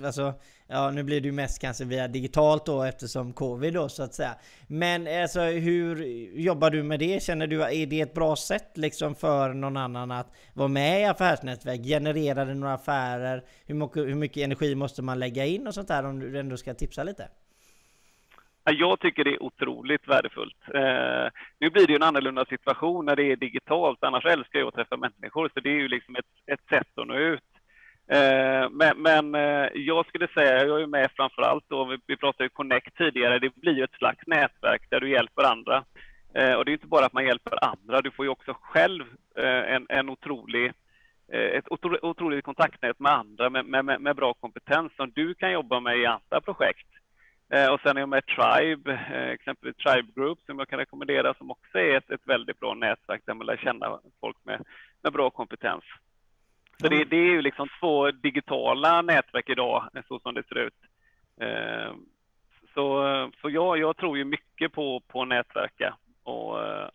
alltså, 0.06 0.34
ja, 0.68 0.92
nu 0.92 1.04
blir 1.04 1.22
det 1.22 1.26
ju 1.26 1.32
mest 1.32 1.60
kanske 1.60 1.86
via 1.86 2.08
digitalt 2.08 2.66
då 2.66 2.84
eftersom 2.84 3.34
covid 3.34 3.74
då 3.74 3.90
så 3.90 4.04
att 4.04 4.14
säga. 4.14 4.36
Men 4.68 5.22
alltså 5.22 5.42
hur 5.42 6.06
jobbar 6.40 6.70
du 6.70 6.84
med 6.84 7.00
det? 7.00 7.24
Känner 7.24 7.48
du 7.48 7.64
att 7.64 7.72
är 7.72 7.86
det 7.86 8.02
ett 8.02 8.14
bra 8.14 8.36
sätt 8.36 8.72
liksom 8.74 9.16
för 9.16 9.54
någon 9.54 9.78
annan 9.78 10.12
att 10.12 10.28
vara 10.54 10.68
med 10.68 11.02
i 11.02 11.06
affärsnätverk? 11.06 11.82
Genererar 11.84 12.46
det 12.46 12.54
några 12.54 12.74
affärer? 12.74 13.44
Hur 13.66 13.76
mycket, 13.76 13.98
hur 13.98 14.16
mycket 14.16 14.44
energi 14.44 14.76
måste 14.76 15.02
man 15.02 15.20
lägga 15.20 15.46
in 15.46 15.68
och 15.68 15.74
sånt 15.74 15.88
där 15.88 16.06
om 16.06 16.20
du 16.20 16.40
ändå 16.40 16.58
ska 16.58 16.74
tipsa 16.74 17.04
lite? 17.04 17.28
Jag 18.64 19.00
tycker 19.00 19.24
det 19.24 19.34
är 19.34 19.44
otroligt 19.44 20.08
värdefullt. 20.08 20.58
Eh, 20.74 21.28
nu 21.60 21.70
blir 21.70 21.88
det 21.88 21.94
ju 21.94 21.96
en 21.96 22.04
annorlunda 22.04 22.46
situation 22.46 23.06
när 23.06 23.16
det 23.16 23.32
är 23.32 23.36
digitalt, 23.36 24.04
annars 24.04 24.26
älskar 24.26 24.60
jag 24.60 24.68
att 24.68 24.74
träffa 24.74 24.98
människor, 24.98 25.52
så 25.54 25.60
det 25.60 25.70
är 25.70 25.80
ju 25.80 25.88
liksom 25.88 26.16
ett, 26.16 26.52
ett 26.52 26.68
sätt 26.70 26.88
att 26.96 27.08
nå 27.08 27.16
ut. 27.16 27.44
Eh, 28.12 28.70
men, 28.72 28.98
men 28.98 29.36
eh, 29.36 29.70
jag 29.74 30.06
skulle 30.06 30.28
säga, 30.28 30.66
jag 30.66 30.82
är 30.82 30.88
med 30.88 31.12
framför 31.16 31.42
allt 31.42 31.64
då, 31.68 31.86
vi, 31.86 31.98
vi 32.08 32.18
pratade 32.18 32.44
ju 32.44 32.50
Connect 32.50 32.98
tidigare, 32.98 33.40
det 33.40 33.56
blir 33.56 33.74
ju 33.74 33.84
ett 33.84 33.98
slags 33.98 34.28
nätverk 34.28 34.82
där 34.90 35.00
du 35.00 35.10
hjälper 35.10 35.44
andra. 35.44 35.84
Eh, 36.34 36.54
och 36.54 36.66
det 36.66 36.72
är 36.72 36.74
inte 36.74 36.88
bara 36.88 37.06
att 37.06 37.14
man 37.14 37.26
hjälper 37.26 37.66
andra, 37.66 38.02
du 38.02 38.12
får 38.12 38.26
ju 38.26 38.30
också 38.30 38.56
själv 38.62 39.04
eh, 39.38 39.76
en, 39.76 39.86
en 39.90 40.10
otrolig 40.10 40.74
eh, 41.34 41.58
ett 41.58 41.66
otroligt 42.02 42.46
kontaktnät 42.46 43.00
med 43.00 43.12
andra 43.12 43.50
med, 43.50 43.86
med, 43.86 44.02
med 44.02 44.16
bra 44.16 44.34
kompetens 44.34 44.96
som 44.96 45.12
du 45.12 45.34
kan 45.34 45.52
jobba 45.52 45.80
med 45.80 45.98
i 45.98 46.06
andra 46.06 46.42
projekt. 46.42 46.88
Eh, 47.52 47.74
och 47.74 47.82
sen 47.82 47.98
är 47.98 48.02
jag 48.02 48.10
med 48.10 48.26
Tribe, 48.26 48.92
eh, 48.92 49.30
exempelvis 49.30 49.78
Tribe 49.78 50.12
Group 50.16 50.40
som 50.46 50.60
jag 50.60 50.68
kan 50.68 50.80
rekommendera 50.80 51.34
som 51.34 51.52
också 51.52 51.80
är 51.80 51.98
ett, 51.98 52.12
ett 52.12 52.28
väldigt 52.28 52.60
bra 52.60 52.74
nätverk 52.74 53.22
där 53.26 53.34
man 53.34 53.48
lär 53.48 53.58
känna 53.58 54.00
folk 54.20 54.38
med, 54.44 54.66
med 55.02 55.14
bra 55.14 55.30
kompetens. 55.30 55.84
Så 56.82 56.88
det, 56.88 57.04
det, 57.04 57.18
är 57.18 57.32
ju 57.32 57.42
liksom 57.42 57.68
två 57.80 58.12
digitala 58.12 59.02
nätverk 59.02 59.50
idag, 59.50 59.90
eh, 59.94 60.02
så 60.08 60.20
som 60.20 60.34
det 60.34 60.48
ser 60.48 60.58
ut. 60.58 60.74
Eh, 61.42 61.94
så 62.74 63.32
så 63.42 63.50
jag, 63.50 63.78
jag 63.78 63.98
tror 63.98 64.18
ju 64.18 64.24
mycket 64.24 64.74
på, 64.74 65.00
på 65.08 65.26
nätverka 65.26 65.96
och, 66.24 66.66
eh, 66.66 66.90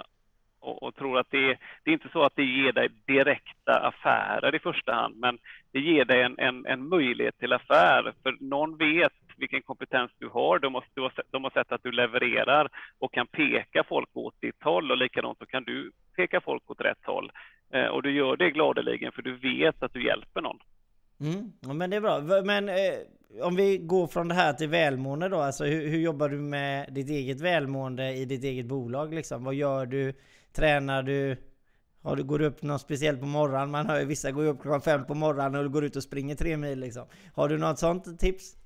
och, 0.61 0.83
och, 0.83 0.95
tror 0.95 1.19
att 1.19 1.31
det, 1.31 1.59
det 1.83 1.91
är 1.91 1.95
inte 1.95 2.09
så 2.13 2.23
att 2.23 2.37
det 2.37 2.45
ger 2.45 2.73
dig 2.73 2.89
direkta 3.07 3.73
affärer 3.73 4.55
i 4.55 4.59
första 4.59 4.95
hand, 4.95 5.17
men 5.17 5.39
det 5.73 5.81
ger 5.81 6.05
dig 6.05 6.23
en, 6.23 6.39
en, 6.39 6.67
en 6.67 6.89
möjlighet 6.89 7.39
till 7.39 7.53
affär. 7.53 8.13
För 8.23 8.37
någon 8.41 8.77
vet 8.77 9.13
vilken 9.39 9.63
kompetens 9.63 10.11
du 10.19 10.29
har. 10.29 10.59
De 10.59 10.75
har, 10.75 10.85
de 11.31 11.45
har 11.45 11.51
sett 11.51 11.73
att 11.73 11.83
du 11.83 11.93
levererar 11.93 12.69
och 12.99 13.15
kan 13.15 13.27
peka 13.27 13.85
folk 13.89 14.09
åt 14.13 14.41
ditt 14.41 14.63
håll 14.63 14.91
och 14.91 14.99
likadant 14.99 15.39
så 15.39 15.47
kan 15.47 15.65
du 15.65 15.93
peka 16.17 16.41
folk 16.41 16.71
åt 16.71 16.81
rätt 16.81 17.05
håll. 17.05 17.33
Eh, 17.73 17.87
och 17.87 18.03
du 18.03 18.11
gör 18.13 18.37
det 18.37 18.51
gladeligen 18.51 19.13
för 19.13 19.23
du 19.23 19.37
vet 19.37 19.83
att 19.83 19.93
du 19.93 20.07
hjälper 20.07 20.41
någon. 20.41 20.59
Mm, 21.21 21.53
ja, 21.61 21.73
men 21.73 21.91
det 21.91 21.97
är 21.97 22.01
bra. 22.01 22.43
Men 22.45 22.69
eh, 22.69 23.45
om 23.47 23.57
vi 23.57 23.79
går 23.79 24.07
från 24.07 24.29
det 24.29 24.35
här 24.35 24.53
till 24.53 24.69
välmående 24.69 25.29
då, 25.29 25.37
alltså 25.37 25.65
hur, 25.65 25.89
hur, 25.89 25.99
jobbar 25.99 26.29
du 26.29 26.37
med 26.37 26.93
ditt 26.93 27.11
eget 27.11 27.41
välmående 27.41 28.13
i 28.13 28.25
ditt 28.25 28.45
eget 28.45 28.67
bolag 28.67 29.15
liksom? 29.15 29.45
Vad 29.45 29.55
gör 29.55 29.87
du? 29.87 30.15
Tränar 30.53 31.03
du? 31.03 31.37
Har 32.03 32.17
du 32.17 32.25
går 32.25 32.43
upp 32.43 32.63
något 32.63 32.81
speciellt 32.81 33.21
på 33.21 33.27
morgonen? 33.27 33.71
Man 33.71 33.87
hör 33.87 34.01
ju 34.01 34.05
vissa 34.05 34.31
går 34.31 34.47
upp 34.47 34.63
klockan 34.63 34.81
fem 34.81 35.07
på 35.07 35.15
morgonen 35.15 35.65
och 35.67 35.73
går 35.73 35.85
ut 35.85 35.97
och 35.97 36.03
springer 36.03 36.35
tre 36.35 36.57
mil 36.57 36.81
liksom. 36.81 37.07
Har 37.35 37.49
du 37.49 37.59
något 37.59 37.79
sånt 37.79 38.21
tips? 38.21 38.57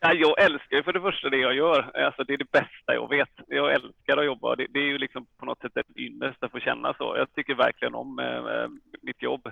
Ja, 0.00 0.12
jag 0.12 0.42
älskar 0.42 0.82
för 0.82 0.92
det 0.92 1.00
första 1.00 1.28
det 1.28 1.36
jag 1.36 1.54
gör. 1.54 2.04
Alltså, 2.04 2.24
det 2.24 2.32
är 2.32 2.38
det 2.38 2.50
bästa 2.50 2.94
jag 2.94 3.08
vet. 3.08 3.30
Jag 3.46 3.72
älskar 3.72 4.16
att 4.16 4.24
jobba. 4.24 4.56
Det, 4.56 4.66
det 4.70 4.78
är 4.78 4.84
ju 4.84 4.98
liksom 4.98 5.26
på 5.38 5.46
något 5.46 5.60
sätt 5.60 5.76
en 5.76 6.02
ynnest 6.02 6.42
att 6.42 6.50
få 6.50 6.60
känna 6.60 6.94
så. 6.94 7.16
Jag 7.16 7.34
tycker 7.34 7.54
verkligen 7.54 7.94
om 7.94 8.18
eh, 8.18 8.68
mitt 9.02 9.22
jobb. 9.22 9.46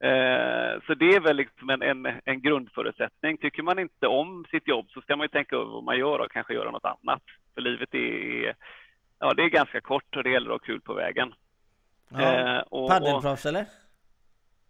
Eh, 0.00 0.80
så 0.86 0.94
det 0.94 1.14
är 1.14 1.20
väl 1.20 1.36
liksom 1.36 1.70
en, 1.70 1.82
en, 1.82 2.06
en, 2.24 2.40
grundförutsättning. 2.40 3.36
Tycker 3.36 3.62
man 3.62 3.78
inte 3.78 4.06
om 4.06 4.44
sitt 4.50 4.68
jobb 4.68 4.86
så 4.90 5.00
ska 5.00 5.16
man 5.16 5.24
ju 5.24 5.28
tänka 5.28 5.56
över 5.56 5.72
vad 5.72 5.84
man 5.84 5.98
gör 5.98 6.18
och 6.18 6.32
kanske 6.32 6.54
göra 6.54 6.70
något 6.70 6.84
annat. 6.84 7.22
För 7.54 7.60
livet 7.60 7.94
är, 7.94 8.54
ja, 9.18 9.34
det 9.34 9.42
är 9.42 9.48
ganska 9.48 9.80
kort 9.80 10.16
och 10.16 10.22
det 10.22 10.30
gäller 10.30 10.50
att 10.50 10.60
ha 10.60 10.66
kul 10.66 10.80
på 10.80 10.94
vägen. 10.94 11.34
Ja, 12.08 12.20
eh, 12.20 12.88
paddelproffs 12.88 13.46
eller? 13.46 13.66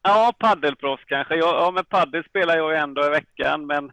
Ja, 0.03 0.35
paddelproffs 0.39 1.05
kanske. 1.05 1.35
Ja, 1.37 1.65
ja, 1.65 1.71
men 1.71 1.85
paddel 1.85 2.25
spelar 2.25 2.57
jag 2.57 2.73
ju 2.73 2.77
en 2.77 2.95
dag 2.95 3.07
i 3.07 3.11
veckan, 3.11 3.67
men 3.67 3.93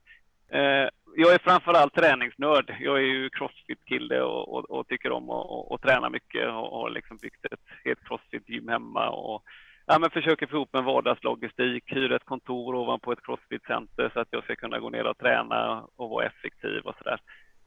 eh, 0.50 0.90
jag 1.20 1.34
är 1.34 1.40
framförallt 1.40 1.94
träningsnörd. 1.94 2.76
Jag 2.80 2.98
är 2.98 3.02
ju 3.02 3.30
crossfit-kille 3.30 4.22
och, 4.22 4.54
och, 4.54 4.72
och, 4.72 4.88
tycker 4.88 5.12
om 5.12 5.30
att 5.30 5.82
träna 5.82 6.10
mycket 6.10 6.48
och 6.48 6.80
har 6.80 6.90
liksom 6.90 7.18
byggt 7.18 7.46
ett 7.46 7.68
helt 7.86 8.04
crossfit-gym 8.04 8.68
hemma 8.68 9.10
och 9.10 9.44
ja, 9.86 10.00
men 10.00 10.10
försöker 10.10 10.48
få 10.48 10.56
ihop 10.56 10.76
en 10.76 10.86
vardagslogistik, 10.86 11.84
hyra 11.88 12.16
ett 12.16 12.26
kontor 12.26 12.76
ovanpå 12.76 13.12
ett 13.12 13.24
crossfit-center 13.24 14.12
så 14.14 14.20
att 14.20 14.28
jag 14.32 14.44
ska 14.44 14.56
kunna 14.56 14.80
gå 14.80 14.90
ner 14.90 15.08
och 15.08 15.18
träna 15.18 15.84
och 15.96 16.10
vara 16.10 16.26
effektiv 16.26 16.82
och 16.84 16.96
sådär. 16.98 17.20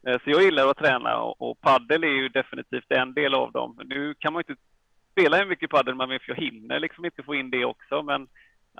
Eh, 0.06 0.18
så 0.24 0.30
jag 0.30 0.42
gillar 0.42 0.68
att 0.68 0.78
träna 0.78 1.18
och, 1.18 1.50
och 1.50 1.60
paddel 1.60 2.04
är 2.04 2.08
ju 2.22 2.28
definitivt 2.28 2.90
en 2.90 3.14
del 3.14 3.34
av 3.34 3.52
dem. 3.52 3.80
Nu 3.84 4.14
kan 4.14 4.32
man 4.32 4.42
ju 4.46 4.52
inte 4.52 4.62
spela 5.12 5.36
hur 5.36 5.46
mycket 5.46 5.70
paddel 5.70 5.94
man 5.94 6.08
vill, 6.08 6.20
för 6.20 6.32
jag 6.32 6.42
hinner 6.44 6.80
liksom 6.80 7.04
inte 7.04 7.22
få 7.22 7.34
in 7.34 7.50
det 7.50 7.64
också, 7.64 8.02
men 8.02 8.28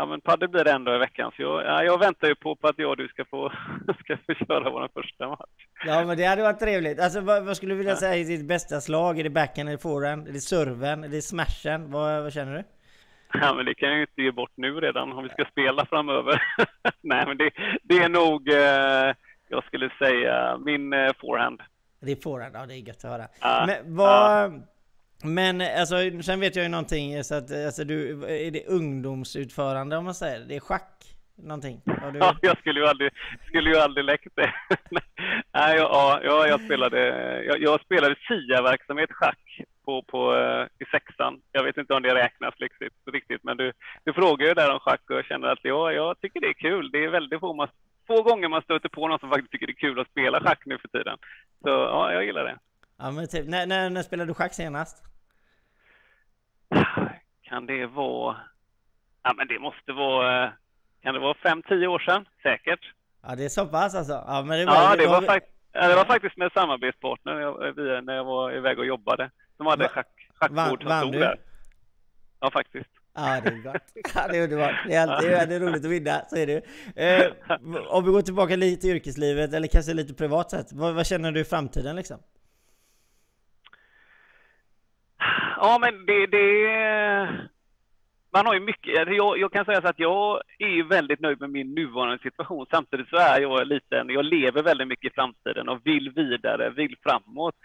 Ja, 0.00 0.06
men 0.06 0.20
padel 0.20 0.48
blir 0.48 0.64
det 0.64 0.78
dag 0.78 0.96
i 0.96 0.98
veckan, 0.98 1.32
så 1.36 1.42
jag, 1.42 1.64
ja, 1.64 1.84
jag 1.84 1.98
väntar 1.98 2.28
ju 2.28 2.34
på, 2.34 2.56
på 2.56 2.68
att 2.68 2.78
jag 2.78 2.90
och 2.90 2.96
du 2.96 3.08
ska 3.08 3.24
få, 3.24 3.52
ska 4.00 4.16
få 4.16 4.34
köra 4.34 4.70
vår 4.70 4.88
första 4.94 5.28
match. 5.28 5.66
Ja, 5.86 6.04
men 6.04 6.16
det 6.16 6.24
hade 6.24 6.42
varit 6.42 6.58
trevligt. 6.58 7.00
Alltså, 7.00 7.20
vad, 7.20 7.44
vad 7.44 7.56
skulle 7.56 7.72
du 7.72 7.78
vilja 7.78 7.92
ja. 7.92 7.96
säga 7.96 8.14
är 8.14 8.24
ditt 8.24 8.48
bästa 8.48 8.80
slag? 8.80 9.18
Är 9.18 9.24
det 9.24 9.30
backhand, 9.30 9.68
är 9.68 9.72
det 9.72 9.78
forehand, 9.78 10.28
är 10.28 10.32
det 10.32 10.40
serven, 10.40 11.04
är 11.04 11.08
det 11.08 11.22
smashen? 11.22 11.90
Vad, 11.90 12.22
vad 12.22 12.32
känner 12.32 12.54
du? 12.54 12.64
Ja, 13.32 13.54
men 13.54 13.64
det 13.64 13.74
kan 13.74 13.88
jag 13.88 13.96
ju 13.96 14.02
inte 14.02 14.22
ge 14.22 14.32
bort 14.32 14.52
nu 14.54 14.80
redan 14.80 15.12
om 15.12 15.22
vi 15.22 15.28
ska 15.28 15.44
spela 15.44 15.86
framöver. 15.86 16.42
Nej, 17.00 17.26
men 17.26 17.36
det, 17.36 17.50
det 17.82 17.98
är 17.98 18.08
nog, 18.08 18.48
eh, 18.48 19.14
jag 19.48 19.64
skulle 19.64 19.90
säga, 19.98 20.58
min 20.58 20.92
eh, 20.92 21.12
forehand. 21.20 21.60
Det 22.00 22.12
är 22.12 22.16
forehand, 22.22 22.56
ja 22.56 22.66
det 22.66 22.74
är 22.74 22.88
gött 22.88 23.04
att 23.04 23.10
höra. 23.10 23.28
Ja, 23.40 23.64
men 23.66 23.96
vad... 23.96 24.52
Ja. 24.52 24.66
Men 25.24 25.60
alltså, 25.60 25.96
sen 26.22 26.40
vet 26.40 26.56
jag 26.56 26.62
ju 26.62 26.68
någonting 26.68 27.24
så 27.24 27.34
att 27.34 27.50
alltså, 27.66 27.84
du, 27.84 28.24
är 28.46 28.50
det 28.50 28.66
ungdomsutförande 28.66 29.96
om 29.96 30.04
man 30.04 30.14
säger 30.14 30.40
det? 30.40 30.56
är 30.56 30.60
schack? 30.60 31.16
Någonting? 31.42 31.80
Du... 31.84 32.18
Ja, 32.18 32.36
jag 32.42 32.58
skulle 32.58 32.80
ju 32.80 32.86
aldrig, 32.86 33.10
skulle 33.46 33.70
ju 33.70 33.76
aldrig 33.76 34.04
läckt 34.04 34.36
det. 34.36 34.54
Nej, 35.52 35.76
ja, 35.76 36.20
ja, 36.22 36.46
jag 36.46 36.60
spelade, 36.60 36.98
jag, 37.44 37.62
jag 37.62 37.80
spelade 37.80 38.14
SIA-verksamhet 38.28 39.12
schack 39.12 39.60
på, 39.84 40.02
på, 40.02 40.36
eh, 40.36 40.66
i 40.78 40.84
sexan. 40.90 41.40
Jag 41.52 41.64
vet 41.64 41.76
inte 41.76 41.94
om 41.94 42.02
det 42.02 42.14
räknas 42.14 42.54
riktigt, 42.58 42.92
riktigt 43.12 43.44
men 43.44 43.56
du, 43.56 43.72
du 44.04 44.12
frågar 44.12 44.46
ju 44.46 44.54
där 44.54 44.72
om 44.72 44.80
schack 44.80 45.10
och 45.10 45.16
jag 45.16 45.24
känner 45.24 45.48
att 45.48 45.58
ja, 45.62 45.92
jag 45.92 46.20
tycker 46.20 46.40
det 46.40 46.46
är 46.46 46.52
kul. 46.68 46.90
Det 46.90 47.04
är 47.04 47.08
väldigt 47.08 47.40
få, 47.40 47.54
man, 47.54 47.68
få 48.06 48.22
gånger 48.22 48.48
man 48.48 48.62
stöter 48.62 48.88
på 48.88 49.08
någon 49.08 49.18
som 49.18 49.30
faktiskt 49.30 49.52
tycker 49.52 49.66
det 49.66 49.72
är 49.72 49.86
kul 49.88 50.00
att 50.00 50.10
spela 50.10 50.40
schack 50.40 50.62
nu 50.66 50.78
för 50.78 50.88
tiden. 50.88 51.18
Så 51.62 51.68
ja, 51.68 52.12
jag 52.12 52.24
gillar 52.24 52.44
det. 52.44 52.58
Ja, 53.02 53.10
men 53.10 53.28
typ, 53.28 53.48
när, 53.48 53.66
när, 53.66 53.90
när 53.90 54.02
spelade 54.02 54.30
du 54.30 54.34
schack 54.34 54.54
senast? 54.54 55.04
Kan 57.42 57.66
det 57.66 57.86
vara... 57.86 58.36
Ja, 59.22 59.34
men 59.36 59.48
det 59.48 59.58
måste 59.58 59.92
vara... 59.92 60.52
Kan 61.02 61.14
det 61.14 61.20
vara 61.20 61.34
fem, 61.34 61.62
tio 61.62 61.86
år 61.86 61.98
sedan? 61.98 62.24
Säkert. 62.42 62.80
Ja, 63.22 63.34
det 63.36 63.44
är 63.44 63.48
så 63.48 63.66
pass 63.66 63.94
alltså? 63.94 64.24
Ja, 64.26 64.42
men 64.46 64.58
det 64.58 64.66
var, 64.66 64.74
ja, 64.74 64.96
det 64.96 65.06
var, 65.06 65.20
var... 65.20 65.40
Ja, 65.72 65.88
det 65.88 65.94
var 65.94 66.04
faktiskt 66.04 66.36
med 66.36 66.52
samarbetspartner 66.52 67.34
när 67.34 67.40
jag, 67.40 68.04
när 68.04 68.14
jag 68.14 68.24
var 68.24 68.52
iväg 68.52 68.78
och 68.78 68.86
jobbade. 68.86 69.30
De 69.56 69.66
hade 69.66 69.82
Va 69.84 69.88
schack, 69.88 70.28
schackbord 70.34 70.82
som 70.82 71.00
stod 71.00 71.12
där. 71.12 71.40
Ja, 72.40 72.50
faktiskt. 72.50 72.90
Ja, 73.14 73.40
det 73.42 73.48
är 73.48 73.62
bra. 73.62 73.74
Ja, 74.14 74.28
det 74.28 74.38
är 74.38 74.42
underbart. 74.42 74.74
Det 74.86 74.94
är 74.94 75.06
alltid 75.06 75.30
det 75.30 75.54
är 75.54 75.60
roligt 75.60 75.84
att 75.84 75.90
vinna, 75.90 76.24
så 76.28 76.36
är 76.36 76.46
det 76.46 76.62
eh, 76.96 77.32
Om 77.88 78.04
vi 78.04 78.10
går 78.10 78.22
tillbaka 78.22 78.56
lite 78.56 78.80
till 78.80 78.90
yrkeslivet, 78.90 79.54
eller 79.54 79.68
kanske 79.68 79.94
lite 79.94 80.14
privat 80.14 80.50
sett. 80.50 80.72
Vad, 80.72 80.94
vad 80.94 81.06
känner 81.06 81.32
du 81.32 81.40
i 81.40 81.44
framtiden 81.44 81.96
liksom? 81.96 82.18
Ja, 85.56 85.78
men 85.80 86.06
det, 86.06 86.26
det... 86.26 87.48
Man 88.32 88.46
har 88.46 88.54
ju 88.54 88.60
mycket... 88.60 88.98
Alltså, 88.98 89.14
jag, 89.14 89.38
jag, 89.38 89.52
kan 89.52 89.64
säga 89.64 89.80
så 89.80 89.88
att 89.88 89.98
jag 89.98 90.40
är 90.58 90.82
väldigt 90.82 91.20
nöjd 91.20 91.40
med 91.40 91.50
min 91.50 91.74
nuvarande 91.74 92.18
situation. 92.18 92.66
Samtidigt 92.70 93.08
så 93.08 93.16
är 93.16 93.40
jag 93.40 93.66
liten, 93.66 94.08
jag 94.08 94.24
lever 94.24 94.62
väldigt 94.62 94.88
mycket 94.88 95.12
i 95.12 95.14
framtiden 95.14 95.68
och 95.68 95.80
vill 95.84 96.10
vidare, 96.10 96.70
vill 96.70 96.96
framåt. 97.02 97.56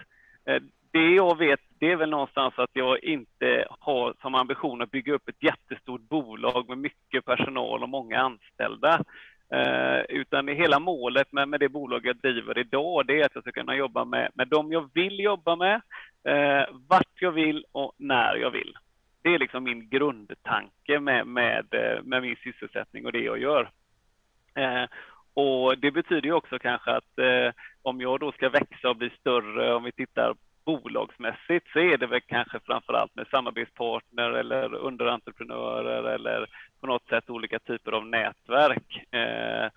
Eh, 0.45 0.61
det 0.91 1.09
jag 1.15 1.37
vet, 1.37 1.59
det 1.79 1.91
är 1.91 1.95
väl 1.95 2.09
någonstans 2.09 2.53
att 2.57 2.69
jag 2.73 3.03
inte 3.03 3.65
har 3.79 4.13
som 4.21 4.35
ambition 4.35 4.81
att 4.81 4.91
bygga 4.91 5.13
upp 5.13 5.29
ett 5.29 5.43
jättestort 5.43 6.01
bolag 6.01 6.69
med 6.69 6.77
mycket 6.77 7.25
personal 7.25 7.83
och 7.83 7.89
många 7.89 8.19
anställda. 8.19 9.03
Eh, 9.53 9.99
utan 10.09 10.47
hela 10.47 10.79
målet 10.79 11.31
med, 11.31 11.49
med 11.49 11.59
det 11.59 11.69
bolag 11.69 12.05
jag 12.05 12.17
driver 12.17 12.57
idag, 12.57 13.05
det 13.07 13.21
är 13.21 13.25
att 13.25 13.35
jag 13.35 13.43
ska 13.43 13.51
kunna 13.51 13.75
jobba 13.75 14.05
med, 14.05 14.31
med 14.33 14.47
dem 14.47 14.71
jag 14.71 14.89
vill 14.93 15.19
jobba 15.19 15.55
med, 15.55 15.81
eh, 16.27 16.65
vart 16.87 17.21
jag 17.21 17.31
vill 17.31 17.65
och 17.71 17.93
när 17.97 18.35
jag 18.35 18.51
vill. 18.51 18.73
Det 19.21 19.29
är 19.33 19.39
liksom 19.39 19.63
min 19.63 19.89
grundtanke 19.89 20.99
med, 20.99 21.27
med, 21.27 21.65
eh, 21.71 22.03
med 22.03 22.21
min 22.21 22.35
sysselsättning 22.43 23.05
och 23.05 23.11
det 23.11 23.23
jag 23.23 23.39
gör. 23.39 23.69
Eh, 24.55 24.85
och 25.33 25.77
det 25.77 25.91
betyder 25.91 26.27
ju 26.27 26.33
också 26.33 26.59
kanske 26.59 26.91
att 26.91 27.19
eh, 27.19 27.53
om 27.81 28.01
jag 28.01 28.19
då 28.19 28.31
ska 28.31 28.49
växa 28.49 28.89
och 28.89 28.95
bli 28.95 29.09
större, 29.19 29.73
om 29.73 29.83
vi 29.83 29.91
tittar 29.91 30.35
bolagsmässigt, 30.65 31.67
så 31.73 31.79
är 31.79 31.97
det 31.97 32.07
väl 32.07 32.21
kanske 32.21 32.59
framför 32.59 32.93
allt 32.93 33.15
med 33.15 33.27
samarbetspartner 33.27 34.31
eller 34.31 34.75
underentreprenörer 34.75 36.03
eller 36.03 36.47
på 36.81 36.87
något 36.87 37.07
sätt 37.07 37.29
olika 37.29 37.59
typer 37.59 37.91
av 37.91 38.07
nätverk. 38.07 39.13
Eh, 39.13 39.69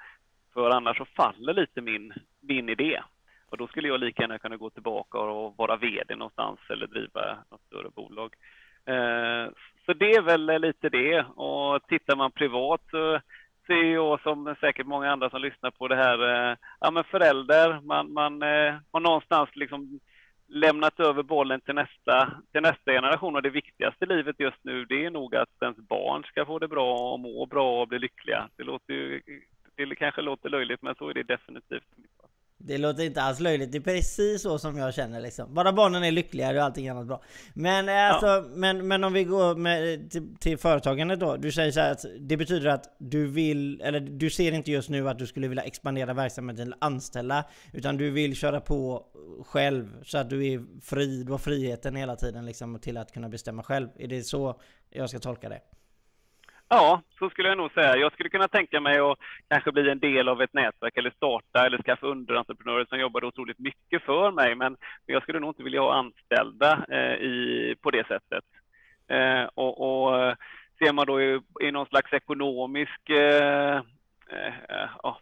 för 0.55 0.71
annars 0.71 0.97
så 0.97 1.05
faller 1.05 1.55
lite 1.55 1.81
min, 1.81 2.13
min 2.41 2.69
idé. 2.69 3.03
Och 3.51 3.57
då 3.57 3.67
skulle 3.67 3.89
jag 3.89 4.01
lika 4.01 4.23
gärna 4.23 4.39
kunna 4.39 4.57
gå 4.57 4.71
tillbaka 4.71 5.19
och 5.19 5.55
vara 5.57 5.77
VD 5.77 6.17
någonstans 6.17 6.59
eller 6.71 6.87
driva 6.87 7.39
något 7.51 7.63
större 7.67 7.91
bolag. 7.91 8.35
Eh, 8.85 9.51
så 9.87 9.93
det 9.93 10.13
är 10.13 10.23
väl 10.23 10.61
lite 10.61 10.89
det. 10.89 11.25
Och 11.25 11.87
tittar 11.89 12.17
man 12.17 12.31
privat 12.31 12.81
så 12.91 13.21
ser 13.69 13.93
jag 13.93 14.21
som 14.21 14.55
säkert 14.61 14.87
många 14.87 15.13
andra 15.13 15.31
som 15.31 15.41
lyssnar 15.41 15.71
på 15.71 15.89
det 15.89 15.97
här, 15.97 16.51
eh, 16.51 16.57
ja 16.81 16.91
men 16.91 17.05
förälder, 17.05 17.81
man, 17.81 18.13
man 18.13 18.43
eh, 18.43 18.75
har 18.93 19.01
någonstans 19.01 19.51
liksom 19.55 20.01
lämnat 20.49 21.01
över 21.01 21.23
bollen 21.23 21.61
till 21.61 21.75
nästa, 21.75 22.33
till 22.53 22.63
nästa 22.63 22.93
generation 22.93 23.37
och 23.37 23.43
det 23.43 23.51
viktigaste 23.51 24.05
i 24.05 24.09
livet 24.09 24.37
just 24.39 24.65
nu 24.65 24.85
det 24.85 25.05
är 25.05 25.11
nog 25.11 25.37
att 25.37 25.63
ens 25.63 25.77
barn 25.77 26.25
ska 26.25 26.47
få 26.47 26.59
det 26.59 26.69
bra 26.69 27.13
och 27.13 27.21
må 27.21 27.47
bra 27.47 27.81
och 27.81 27.89
bli 27.89 27.99
lyckliga. 27.99 28.49
Det 28.57 28.65
låter 28.65 28.95
ju, 28.95 29.23
det 29.77 29.95
kanske 29.95 30.23
låter 30.23 30.49
löjligt 30.49 30.83
men 30.83 30.95
så 30.95 31.09
är 31.09 31.15
det 31.15 31.23
definitivt. 31.23 31.89
Det 32.69 32.79
låter 32.79 33.03
inte 33.03 33.23
alls 33.23 33.41
löjligt, 33.41 33.73
det 33.73 33.79
är 33.79 33.83
precis 33.83 34.43
så 34.43 34.59
som 34.59 34.77
jag 34.77 34.95
känner 34.95 35.21
liksom. 35.21 35.55
Bara 35.55 35.73
barnen 35.73 36.05
är 36.05 36.11
lyckliga 36.11 36.49
är 36.49 36.55
allting 36.55 36.89
annat 36.89 37.07
bra. 37.07 37.23
Men, 37.55 37.89
eh, 37.89 37.95
alltså, 37.95 38.27
ja. 38.27 38.45
men, 38.55 38.89
men 38.89 39.05
om 39.05 39.13
vi 39.13 39.25
går 39.25 39.55
med, 39.55 40.11
till, 40.11 40.37
till 40.37 40.59
företagandet 40.59 41.21
då. 41.21 41.37
Du 41.37 41.53
säger 41.53 41.73
så 41.73 41.81
att 41.81 42.05
det 42.21 42.37
betyder 42.37 42.69
att 42.71 42.97
du 42.99 43.27
vill, 43.27 43.81
eller 43.81 44.01
du 44.01 44.31
ser 44.31 44.53
inte 44.53 44.71
just 44.71 44.89
nu 44.89 45.09
att 45.09 45.19
du 45.19 45.27
skulle 45.27 45.49
vilja 45.49 45.63
expandera 45.63 46.15
verksamheten 46.15 46.67
eller 46.67 46.79
anställa. 46.81 47.45
Utan 47.73 47.97
du 47.97 48.11
vill 48.11 48.37
köra 48.37 48.61
på 48.61 49.07
själv 49.47 50.05
så 50.05 50.19
att 50.19 50.31
du 50.31 50.47
är 50.47 50.81
fri, 50.81 51.23
du 51.23 51.33
har 51.33 51.39
friheten 51.39 51.97
hela 51.97 52.17
tiden 52.17 52.47
liksom 52.47 52.79
till 52.79 52.97
att 52.97 53.13
kunna 53.13 53.29
bestämma 53.29 53.63
själv. 53.63 53.89
Är 53.99 54.09
det 54.09 54.23
så 54.23 54.61
jag 54.91 55.11
ska 55.11 55.19
tolka 55.19 55.49
det? 55.49 55.61
Ja, 56.69 57.03
så 57.19 57.31
skulle 57.31 57.49
jag 57.49 57.59
nog 57.59 57.73
säga. 57.73 57.97
Jag 57.97 58.13
skulle 58.13 58.29
kunna 58.29 58.49
tänka 58.49 58.81
mig 58.81 58.99
att 58.99 59.19
kanske 59.49 59.73
bli 59.73 59.91
en 59.91 59.99
del 59.99 60.29
av 60.29 60.43
ett 60.43 60.53
nätverk 60.53 60.97
eller 60.97 61.11
starta 61.11 61.67
eller 61.67 61.83
skaffa 61.83 62.07
underentreprenörer 62.07 62.85
som 62.85 63.01
jobbar 63.01 63.25
otroligt 63.25 63.59
mycket 63.59 64.03
för 64.03 64.31
mig. 64.31 64.55
Men 64.55 64.77
jag 65.07 65.23
skulle 65.23 65.41
nog 65.41 65.51
inte 65.51 65.63
vilja 65.63 65.81
ha 65.81 65.95
anställda 65.95 66.85
eh, 66.89 67.15
i, 67.15 67.75
på 67.81 67.91
det 67.91 68.07
sättet. 68.07 68.45
Eh, 69.09 69.45
och, 69.55 70.07
och 70.07 70.23
eh, 70.23 70.35
ser 70.79 70.93
man 70.93 71.07
då 71.07 71.23
i, 71.23 71.41
i 71.61 71.71
någon 71.71 71.87
slags 71.87 72.13
ekonomisk 72.13 73.11
eh, 73.11 73.77
eh, 74.31 75.15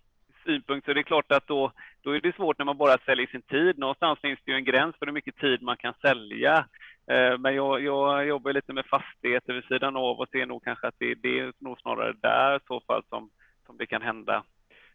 synpunkt 0.45 0.85
så 0.85 0.91
är 0.91 0.95
det 0.95 1.03
klart 1.03 1.33
att 1.33 1.47
då, 1.47 1.73
då 2.07 2.17
är 2.17 2.21
det 2.21 2.37
svårt 2.37 2.59
när 2.59 2.65
man 2.65 2.77
bara 2.77 2.99
säljer 2.99 3.27
sin 3.27 3.43
tid. 3.43 3.79
Någonstans 3.79 4.19
finns 4.21 4.39
det 4.45 4.51
ju 4.51 4.57
en 4.57 4.65
gräns 4.65 4.97
för 4.99 5.07
hur 5.07 5.13
mycket 5.13 5.37
tid 5.37 5.63
man 5.63 5.77
kan 5.77 5.95
sälja. 6.03 6.67
Eh, 7.11 7.39
men 7.39 7.55
jag, 7.55 7.83
jag 7.83 8.27
jobbar 8.27 8.53
lite 8.53 8.73
med 8.73 8.87
fastigheter 8.87 9.53
vid 9.53 9.65
sidan 9.65 9.97
av 9.97 10.21
och 10.21 10.29
ser 10.29 10.47
nog 10.47 10.65
kanske 10.65 10.87
att 10.87 10.95
det, 10.99 11.15
det 11.15 11.39
är 11.39 11.53
nog 11.59 11.81
snarare 11.81 12.13
där 12.13 12.57
i 12.57 12.61
så 12.67 12.81
fall 12.81 13.03
som, 13.09 13.31
som 13.67 13.77
det 13.77 13.87
kan 13.87 14.03
hända, 14.03 14.45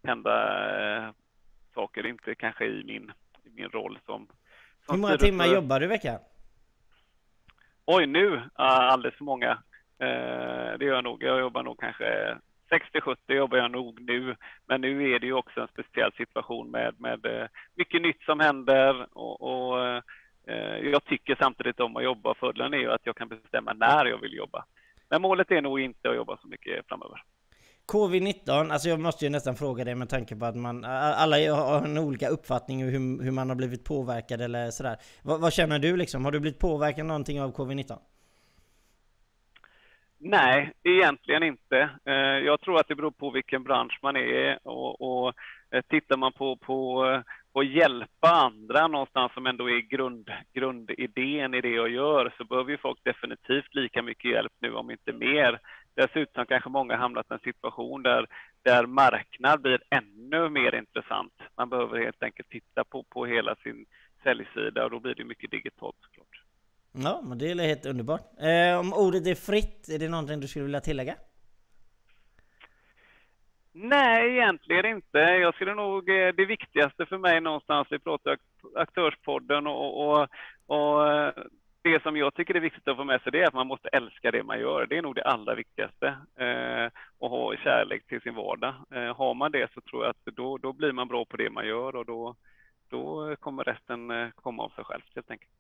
hända 0.04 0.34
eh, 0.98 1.10
saker, 1.74 2.06
inte 2.06 2.36
kanske 2.36 2.66
i 2.66 2.84
min, 2.84 3.12
i 3.44 3.50
min 3.56 3.70
roll 3.70 4.00
som, 4.06 4.28
som 4.86 4.96
Hur 4.96 5.02
många 5.02 5.18
timmar 5.18 5.46
för... 5.46 5.54
jobbar 5.54 5.80
du 5.80 5.86
i 5.86 5.90
veckan? 5.90 6.20
Oj, 7.86 8.06
nu 8.06 8.42
alldeles 8.54 9.18
för 9.18 9.26
många. 9.26 9.52
Eh, 10.00 10.78
det 10.80 10.86
gör 10.86 10.96
jag 10.96 11.04
nog. 11.04 11.24
Jag 11.24 11.40
jobbar 11.40 11.64
nog 11.64 11.80
kanske 11.80 12.38
60-70 12.72 13.16
jobbar 13.28 13.58
jag 13.58 13.72
nog 13.72 14.02
nu, 14.02 14.36
men 14.68 14.82
nu 14.82 15.12
är 15.12 15.20
det 15.20 15.26
ju 15.26 15.34
också 15.34 15.62
en 15.62 15.68
speciell 15.68 16.12
situation 16.12 16.72
med, 16.72 16.96
med 17.00 17.26
eh, 17.26 17.48
mycket 17.76 18.02
nytt 18.02 18.22
som 18.22 18.40
händer 18.40 19.08
och, 19.18 19.42
och 19.42 19.80
eh, 20.48 20.78
jag 20.92 21.06
tycker 21.06 21.36
samtidigt 21.40 21.80
om 21.80 21.96
att 21.96 22.04
jobba. 22.04 22.34
Fördelen 22.34 22.74
är 22.74 22.78
ju 22.78 22.92
att 22.92 23.06
jag 23.06 23.16
kan 23.16 23.28
bestämma 23.28 23.74
när 23.74 24.06
jag 24.06 24.18
vill 24.18 24.34
jobba. 24.34 24.66
Men 25.10 25.22
målet 25.22 25.52
är 25.52 25.62
nog 25.62 25.80
inte 25.80 26.10
att 26.10 26.16
jobba 26.16 26.38
så 26.38 26.48
mycket 26.48 26.88
framöver. 26.88 27.24
Covid-19, 27.88 28.72
alltså 28.72 28.90
jag 28.90 29.00
måste 29.00 29.26
ju 29.26 29.32
nästan 29.32 29.56
fråga 29.56 29.84
dig 29.84 29.96
med 29.96 30.10
tanke 30.10 30.36
på 30.36 30.46
att 30.46 30.56
man 30.56 30.86
alla 30.86 31.36
har 31.56 31.86
en 31.86 31.98
olika 31.98 32.28
uppfattning 32.30 32.84
hur, 32.84 33.24
hur 33.24 33.32
man 33.32 33.50
har 33.50 33.56
blivit 33.56 33.86
påverkad 33.86 34.42
eller 34.42 34.72
sådär. 34.72 34.98
Vad, 35.24 35.42
vad 35.42 35.54
känner 35.54 35.80
du 35.80 35.98
liksom? 35.98 36.26
Har 36.26 36.32
du 36.32 36.40
blivit 36.40 36.60
påverkad 36.60 37.06
någonting 37.06 37.42
av 37.42 37.56
Covid-19? 37.56 37.98
Nej, 40.24 40.72
egentligen 40.84 41.44
inte. 41.44 41.90
Eh, 42.06 42.14
jag 42.46 42.62
tror 42.62 42.80
att 42.80 42.88
det 42.88 42.96
beror 42.96 43.12
på 43.12 43.32
vilken 43.32 43.64
bransch 43.64 44.00
man 44.02 44.16
är 44.16 44.68
och, 44.68 45.02
och 45.02 45.34
eh, 45.72 45.82
tittar 45.90 46.18
man 46.18 46.34
på, 46.34 46.56
på 46.56 47.04
att 47.54 47.68
hjälpa 47.68 48.30
andra 48.30 48.88
någonstans 48.88 49.34
som 49.34 49.46
ändå 49.46 49.70
är 49.70 49.80
grund, 49.80 50.30
grundidén 50.54 51.54
i 51.54 51.62
det 51.62 51.70
jag 51.70 51.90
gör 51.90 52.34
så 52.38 52.44
behöver 52.44 52.72
ju 52.72 52.78
folk 52.78 53.00
definitivt 53.04 53.76
lika 53.76 54.02
mycket 54.02 54.32
hjälp 54.32 54.54
nu 54.60 54.74
om 54.74 54.92
inte 54.92 55.14
mer. 55.14 55.60
Dessutom 55.96 56.46
kanske 56.46 56.70
många 56.70 56.96
hamnat 56.96 57.32
i 57.32 57.34
en 57.34 57.40
situation 57.40 58.04
där, 58.04 58.26
där 58.64 58.86
marknad 58.86 59.62
blir 59.62 59.82
ännu 59.90 60.50
mer 60.50 60.76
intressant. 60.76 61.34
Man 61.58 61.70
behöver 61.70 62.00
helt 62.00 62.24
enkelt 62.24 62.50
titta 62.50 62.84
på, 62.84 63.04
på 63.04 63.26
hela 63.26 63.56
sin 63.56 63.86
säljsida 64.24 64.86
och 64.86 64.92
då 64.92 65.00
blir 65.00 65.16
det 65.16 65.26
mycket 65.26 65.52
digitalt 65.52 65.96
såklart. 66.02 66.21
Ja, 66.94 67.22
men 67.24 67.38
det 67.38 67.52
är 67.52 67.68
helt 67.68 67.86
underbart. 67.86 68.22
Eh, 68.40 68.80
om 68.80 68.94
ordet 68.94 69.28
är 69.28 69.36
fritt, 69.36 69.90
är 69.90 70.00
det 70.00 70.10
någonting 70.10 70.40
du 70.40 70.48
skulle 70.48 70.66
vilja 70.66 70.82
tillägga? 70.82 71.16
Nej, 73.74 74.32
egentligen 74.32 74.86
inte. 74.86 75.18
Jag 75.18 75.56
skulle 75.56 75.76
nog, 75.76 76.10
eh, 76.10 76.34
det 76.34 76.46
viktigaste 76.46 77.06
för 77.06 77.18
mig 77.18 77.42
någonstans, 77.42 77.88
vi 77.92 78.00
pratar 78.00 78.38
Aktörspodden 78.76 79.68
och, 79.68 80.08
och, 80.08 80.28
och 80.66 81.12
eh, 81.12 81.34
det 81.82 82.04
som 82.04 82.18
jag 82.18 82.34
tycker 82.34 82.56
är 82.56 82.60
viktigt 82.60 82.88
att 82.88 82.98
få 82.98 83.04
med 83.04 83.22
sig 83.22 83.32
det 83.32 83.42
är 83.42 83.48
att 83.48 83.54
man 83.54 83.68
måste 83.68 83.88
älska 83.88 84.32
det 84.32 84.44
man 84.44 84.60
gör. 84.60 84.86
Det 84.86 84.98
är 84.98 85.02
nog 85.02 85.16
det 85.16 85.24
allra 85.24 85.56
viktigaste. 85.56 86.08
Eh, 86.36 86.92
och 87.18 87.30
ha 87.30 87.56
kärlek 87.56 88.08
till 88.08 88.22
sin 88.22 88.36
vardag. 88.36 88.74
Eh, 88.92 89.16
har 89.16 89.34
man 89.34 89.52
det 89.52 89.74
så 89.74 89.82
tror 89.82 90.04
jag 90.04 90.10
att 90.10 90.36
då, 90.36 90.58
då 90.58 90.74
blir 90.74 90.92
man 90.92 91.08
bra 91.08 91.26
på 91.26 91.38
det 91.38 91.50
man 91.50 91.68
gör 91.68 91.96
och 91.96 92.06
då, 92.06 92.36
då 92.90 93.36
kommer 93.36 93.64
resten 93.64 94.12
eh, 94.12 94.30
komma 94.36 94.64
av 94.64 94.70
sig 94.70 94.84
själv 94.84 95.02
helt 95.16 95.32
enkelt. 95.32 95.52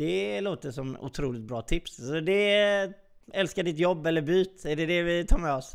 Det 0.00 0.40
låter 0.40 0.70
som 0.70 0.96
otroligt 1.00 1.42
bra 1.42 1.62
tips. 1.62 1.96
Så 1.96 2.20
det 2.20 2.54
är, 2.54 2.92
älska 3.32 3.62
ditt 3.62 3.78
jobb 3.78 4.06
eller 4.06 4.22
byt, 4.22 4.64
är 4.64 4.76
det 4.76 4.86
det 4.86 5.02
vi 5.02 5.26
tar 5.26 5.38
med 5.38 5.54
oss? 5.54 5.72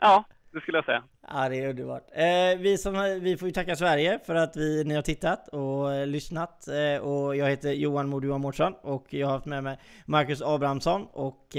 Ja, 0.00 0.24
det 0.52 0.60
skulle 0.60 0.78
jag 0.78 0.84
säga. 0.84 1.02
Ja, 1.28 1.48
det 1.48 1.56
är 1.56 1.68
underbart. 1.68 2.06
Eh, 2.12 2.58
vi, 2.58 2.78
som, 2.78 3.20
vi 3.22 3.36
får 3.36 3.48
ju 3.48 3.52
tacka 3.52 3.76
Sverige 3.76 4.18
för 4.26 4.34
att 4.34 4.56
vi, 4.56 4.84
ni 4.84 4.94
har 4.94 5.02
tittat 5.02 5.48
och 5.48 5.94
eh, 5.94 6.06
lyssnat. 6.06 6.68
Eh, 6.68 7.02
och 7.02 7.36
jag 7.36 7.50
heter 7.50 7.72
Johan 7.72 8.08
Moduan 8.08 8.40
Mårtsson 8.40 8.74
och 8.82 9.14
jag 9.14 9.26
har 9.26 9.34
haft 9.34 9.46
med 9.46 9.64
mig 9.64 9.78
Marcus 10.06 10.42
Abrahamsson 10.42 11.06
och, 11.12 11.56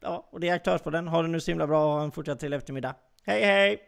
ja, 0.00 0.28
och 0.30 0.40
det 0.40 0.48
är 0.48 0.54
Aktörspodden. 0.54 1.08
Ha 1.08 1.22
det 1.22 1.28
nu 1.28 1.40
så 1.40 1.50
himla 1.50 1.66
bra 1.66 1.84
och 1.84 1.92
ha 1.92 2.02
en 2.02 2.12
fortsatt 2.12 2.40
trevlig 2.40 2.56
eftermiddag. 2.56 2.94
Hej 3.24 3.44
hej! 3.44 3.87